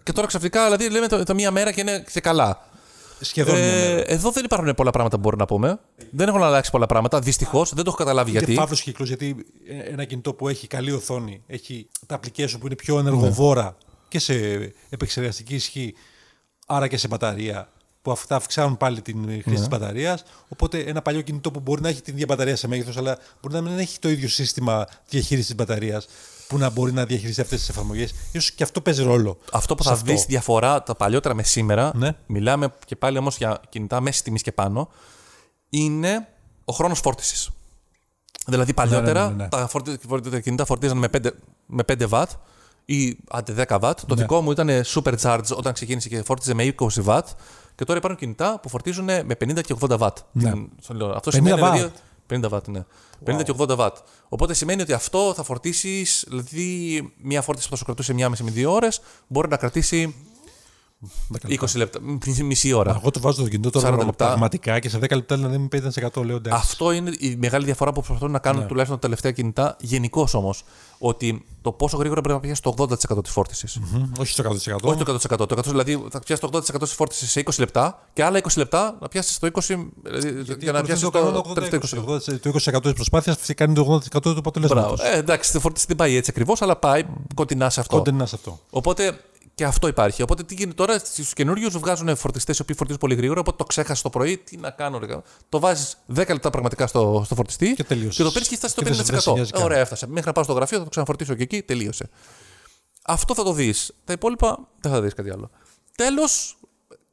[0.03, 2.67] Και τώρα ξαφνικά, δηλαδή, λέμε το, το μία μέρα και είναι και καλά.
[3.23, 4.03] Σχεδόν μία Ε, μέρα.
[4.11, 5.79] εδώ δεν υπάρχουν πολλά πράγματα που μπορούμε να πούμε.
[6.11, 7.19] Δεν έχουν αλλάξει πολλά πράγματα.
[7.19, 8.53] Δυστυχώς δεν το έχω καταλάβει Είναι γιατί.
[8.53, 12.75] φαύλος κύκλος γιατί ε, ένα κινητό που έχει καλή οθόνη, έχει τα application που είναι
[12.75, 14.33] πιο ενεργοβόρα και σε
[14.89, 15.93] επεξεργαστική ισχύ,
[16.67, 17.69] άρα και σε μπαταρία,
[18.01, 19.53] που αυτά αυξάνουν πάλι την χρήση Ναι.
[19.53, 20.23] της τη μπαταρίας.
[20.47, 23.53] Οπότε ένα παλιό κινητό που μπορεί να έχει την ίδια μπαταρία σε μέγεθος, αλλά μπορεί
[23.55, 26.07] να μην έχει το ίδιο σύστημα διαχείρισης της μπαταρίας
[26.53, 28.13] που να μπορεί να διαχειριστεί αυτές τις εφαρμογές.
[28.39, 29.37] σω και αυτό παίζει ρόλο.
[29.51, 32.09] Αυτό που σε θα δεις διαφορά τα παλιότερα με σήμερα, Ναι.
[32.25, 34.89] μιλάμε και πάλι όμως για κινητά μέσης τιμής και πάνω,
[35.69, 36.27] είναι
[36.65, 37.49] ο χρόνος φόρτισης.
[38.47, 39.49] Δηλαδή παλιότερα ναι, ναι, ναι.
[39.49, 39.97] Τα, φορτι...
[40.07, 41.27] φορτι- τα κινητά φορτίζαν με 5,
[41.65, 42.25] με 5 watt
[42.85, 43.81] ή άντε 10 watt.
[43.81, 44.07] Ναι.
[44.07, 47.21] Το δικό μου ήταν supercharge όταν ξεκίνησε και φόρτιζε με 20 watt.
[47.75, 50.09] Και τώρα υπάρχουν κινητά που φορτίζουν με 50 και 80 watt.
[50.31, 50.51] Ναι.
[50.51, 51.09] Την- στον λέω.
[51.09, 51.71] Αυτό 50 σημαίνει watt.
[51.73, 51.91] δηλαδή.
[52.29, 52.85] 50 watt, ναι.
[53.25, 53.91] 50 και 80 watt.
[54.29, 58.43] Οπότε σημαίνει ότι αυτό θα φορτίσεις, δηλαδή μια φόρτιση που θα σου κρατούσε μια μισή
[58.43, 60.15] με δύο ώρες, μπορεί να κρατήσει
[61.59, 61.99] 20 λεπτά.
[62.43, 62.95] Μισή ώρα.
[62.99, 65.67] Εγώ το βάζω το κινητό τώρα πραγματικά και σε 10 λεπτά δηλαδή με
[66.15, 66.59] 50% λέω εντάξει.
[66.61, 68.67] Αυτό είναι η μεγάλη διαφορά που προσπαθούν να κάνουν ναι.
[68.67, 69.75] τουλάχιστον τα τελευταία κινητά.
[69.79, 70.63] Γενικώς όμως.
[70.97, 73.79] Ότι το πόσο γρήγορα πρέπει να πιάσει το 80% της φόρτισης.
[73.79, 74.19] Mm-hmm.
[74.19, 74.81] Όχι στο 100%.
[74.81, 75.47] Όχι το 100%.
[75.47, 78.47] Το 100% δηλαδή θα πιάσει το 80% της φόρτισης σε 20 λεπτά και άλλα 20
[78.57, 79.59] λεπτά να πιάσεις το 20%.
[80.01, 82.39] Δηλαδή, για να πιάσεις το, το, 20%.
[82.41, 84.99] Το 20% της προσπάθειας κάνει το 80% του αποτελέσματος.
[85.01, 87.03] Ε, εντάξει, τη φόρτιση δεν πάει έτσι ακριβώς, αλλά πάει
[87.35, 87.97] κοντινά σε αυτό.
[87.97, 88.59] Κοντινά σε αυτό.
[88.69, 89.19] Οπότε
[89.55, 90.21] και αυτό υπάρχει.
[90.21, 93.39] Οπότε τι γίνεται τώρα, στους καινούριους βγάζουν φορτιστές οι οποίοι φορτίζουν πολύ γρήγορα.
[93.39, 94.99] Οπότε το ξέχασες το πρωί, τι να κάνω.
[94.99, 95.21] Ρε.
[95.49, 99.33] Το βάζεις 10 λεπτά πραγματικά στο, στο φορτιστή και, και το παίρνεις και φτάσεις στο
[99.55, 99.63] 50%.
[99.63, 100.07] Ωραία, έφτασε.
[100.07, 102.09] Μέχρι να πάω στο γραφείο θα το ξαναφορτίσω και εκεί, τελείωσε.
[103.01, 103.91] Αυτό θα το δεις.
[104.03, 105.49] Τα υπόλοιπα δεν θα δεις κάτι άλλο.
[105.95, 106.57] Τέλος,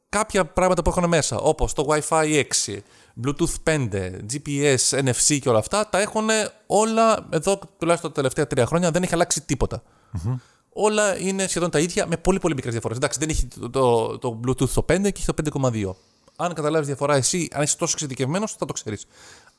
[0.09, 2.77] κάποια πράγματα που έχουν μέσα, όπως το WiFi 6,
[3.23, 3.87] Bluetooth 5,
[4.33, 6.27] GPS, NFC και όλα αυτά, τα έχουν
[6.67, 8.91] όλα εδώ τουλάχιστον τα τελευταία τρία χρόνια.
[8.91, 9.83] Δεν έχει αλλάξει τίποτα.
[10.13, 10.35] Mm-hmm
[10.73, 12.97] όλα είναι σχεδόν τα ίδια με πολύ πολύ μικρές διαφορές.
[12.97, 15.91] Εντάξει, δεν έχει το, το, το Bluetooth στο 5 και έχει το 5,2.
[16.35, 19.05] Αν καταλάβεις διαφορά εσύ, αν είσαι τόσο εξειδικευμένος, θα το ξέρεις.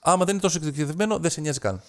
[0.01, 1.83] Άμα δεν είναι τόσο εξειδικευμένο, δεν σε νοιάζει καν.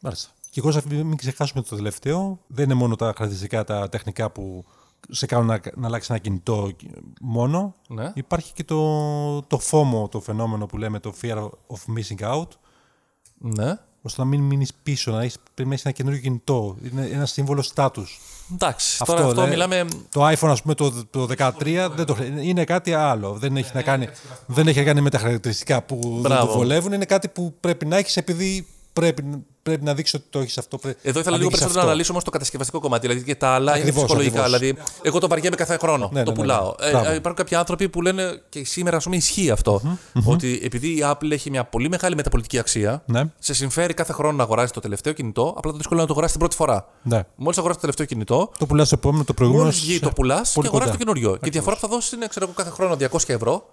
[0.00, 0.30] Μάλιστα.
[0.50, 2.38] Και εγώ μην ξεχάσουμε το τελευταίο.
[2.46, 4.64] Δεν είναι μόνο τα χαρακτηριστικά, τα τεχνικά που
[5.08, 6.70] σε κάνουν να, να αλλάξει ένα κινητό
[7.20, 7.74] μόνο.
[7.88, 8.12] Ναι.
[8.14, 12.48] Υπάρχει και το, το FOMO, το φαινόμενο που λέμε το Fear of Missing Out.
[13.38, 16.76] Ναι ώστε να μην μείνεις πίσω, να έχεις ένα καινούριο κινητό.
[16.90, 18.04] Είναι ένα σύμβολο στάτου.
[18.52, 19.84] Εντάξει, αυτό, τώρα αυτό μιλάμε.
[20.10, 23.32] Το iPhone, ας πούμε, το, το 13 δεν το, είναι κάτι άλλο.
[23.32, 24.08] Δεν έχει, να κάνει,
[24.46, 26.92] δεν έχει να κάνει με τα χαρακτηριστικά που δεν το βολεύουν.
[26.92, 30.78] Είναι κάτι που πρέπει να έχεις επειδή πρέπει, πρέπει να δείξει ότι το έχεις αυτό.
[31.02, 33.06] Εδώ ήθελα λίγο περισσότερο να αναλύσω όμως το κατασκευαστικό κομμάτι.
[33.06, 34.44] Δηλαδή και τα άλλα ακριβώς, είναι ψυχολογικά.
[34.44, 34.60] Ακριβώς.
[34.60, 36.10] Δηλαδή, εγώ το βαριέμαι κάθε χρόνο.
[36.12, 36.74] Ναι, το ναι, ναι, πουλάω.
[36.80, 37.08] Ναι, ναι.
[37.08, 39.82] Ε, υπάρχουν κάποιοι άνθρωποι που λένε και σήμερα ας πούμε ισχύει αυτό.
[39.84, 40.22] Mm-hmm.
[40.24, 43.22] Ότι επειδή η Apple έχει μια πολύ μεγάλη μεταπολιτική αξία, ναι.
[43.38, 46.32] σε συμφέρει κάθε χρόνο να αγοράζει το τελευταίο κινητό, απλά το δύσκολο να το αγοράσει
[46.32, 46.88] την πρώτη φορά.
[47.02, 47.22] Ναι.
[47.36, 49.64] Μόλις αγοράσει το τελευταίο κινητό, το πουλάς το επόμενο, το προηγούμενο.
[49.64, 51.36] Μόλις βγει το πουλάς και αγοράζει το καινούριο.
[51.36, 53.70] Και η διαφορά που θα δώσεις είναι ξέρω, κάθε χρόνο 200 ευρώ.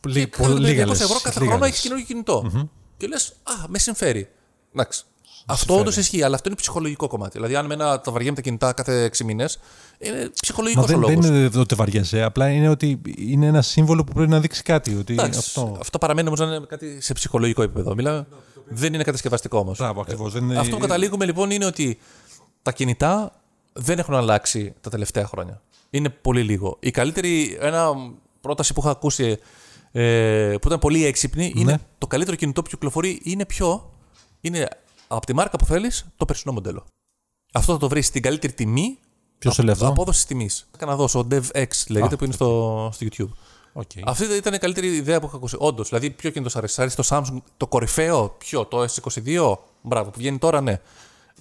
[0.00, 2.68] Πολύ, λίγα 200 ευρώ κάθε χρόνο έχεις καινούριο κινητό.
[2.96, 4.28] Και λες, Α, με συμφέρει.
[4.74, 5.02] Εντάξει.
[5.46, 7.30] Αυτό όντως ισχύει, αλλά αυτό είναι ψυχολογικό κομμάτι.
[7.32, 9.58] Δηλαδή, αν με ένα τα βαριέμαι τα κινητά κάθε 6 μήνες,
[9.98, 12.22] είναι ψυχολογικός δεν, δεν είναι ότι βαριέσαι.
[12.22, 14.96] Απλά είναι ότι είναι ένα σύμβολο που πρέπει να δείξει κάτι.
[14.96, 15.76] Ότι Εντάξει, αυτό...
[15.80, 17.94] αυτό παραμένει όμως να είναι κάτι σε ψυχολογικό επίπεδο.
[17.94, 18.26] Μιλάμε,
[18.68, 19.78] δεν είναι κατασκευαστικό όμως.
[20.36, 20.58] Είναι...
[20.58, 21.98] Αυτό που καταλήγουμε λοιπόν είναι ότι
[22.62, 23.32] τα κινητά
[23.72, 25.60] δεν έχουν αλλάξει τα τελευταία χρόνια.
[25.90, 26.76] Είναι πολύ λίγο.
[26.80, 27.90] Η καλύτερη, ένα
[28.40, 29.38] πρόταση που είχα ακούσει
[29.92, 31.78] ε, που ήταν πολύ έξυπνη είναι ναι.
[31.98, 33.90] το καλύτερο κινητό που κυκλοφορεί είναι ποιο;
[34.40, 34.68] Είναι
[35.16, 36.84] από τη μάρκα που θέλεις το περσινό μοντέλο.
[37.52, 38.98] Αυτό θα το βρεις στην καλύτερη τιμή.
[39.38, 40.68] Ποιος το λέει αυτό; Απόδοσης τιμής.
[40.74, 41.18] Έκανα δώσω.
[41.18, 43.28] Ο DevX λέγεται που είναι στο, στο YouTube.
[43.74, 44.02] Okay.
[44.04, 45.56] Αυτή ήταν η καλύτερη ιδέα που είχα ακούσει.
[45.58, 46.80] Όντως, δηλαδή, ποιο κινητός σα αρέσει.
[46.80, 50.80] αρέσει το Samsung, το κορυφαίο, ποιο, το S22; Μπράβο, που βγαίνει τώρα, ναι.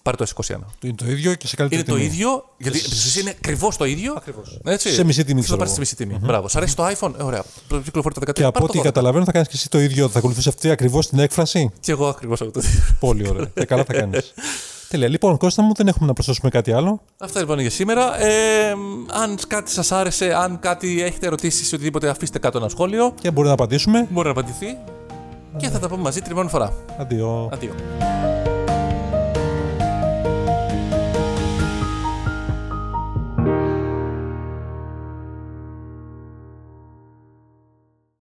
[0.04, 0.56] Πάρε το S21.
[0.82, 2.04] Είναι το ίδιο και σε καλύτερη είναι τιμή.
[2.04, 3.20] Είναι το ίδιο, γιατί σε...
[3.20, 4.14] είναι ακριβώς το ίδιο.
[4.18, 4.60] Ακριβώς.
[4.64, 4.90] Έτσι.
[4.94, 5.42] Σε μισή τιμή.
[5.42, 6.16] Θα πάρεις μισή τιμή.
[6.16, 6.26] Mm-hmm.
[6.26, 6.48] Μπράβο.
[6.48, 7.44] Σ' αρέσει το iPhone, ε, ωραία.
[7.84, 8.34] Κυκλοφορεί το 13.
[8.34, 10.10] Και από ό,τι καταλαβαίνω θα κάνεις και εσύ το ίδιο.
[10.10, 12.82] Θα ακολουθήσει αυτή ακριβώς την έκφραση; Και εγώ ακριβώς αυτό το ίδιο.
[13.00, 13.52] Πολύ ωραία.
[13.54, 14.34] και καλά θα κάνεις.
[14.90, 15.08] Τέλεια.
[15.08, 17.02] Λοιπόν, Κώστα μου, δεν έχουμε να προσθέσουμε κάτι άλλο.
[17.20, 18.22] Αυτά λοιπόν για σήμερα.
[18.22, 18.72] Ε,
[19.12, 23.14] αν κάτι σας άρεσε, αν κάτι έχετε ερωτήσεις, οτιδήποτε, αφήστε κάτω ένα σχόλιο.
[23.22, 24.08] Και μπορεί να απαντήσουμε.
[24.10, 24.78] Μπορεί να απαντηθεί.
[25.58, 26.74] Και θα τα πούμε μαζί την επόμενη φορά.
[27.00, 27.50] Αντίο.
[27.54, 27.74] Αντίο.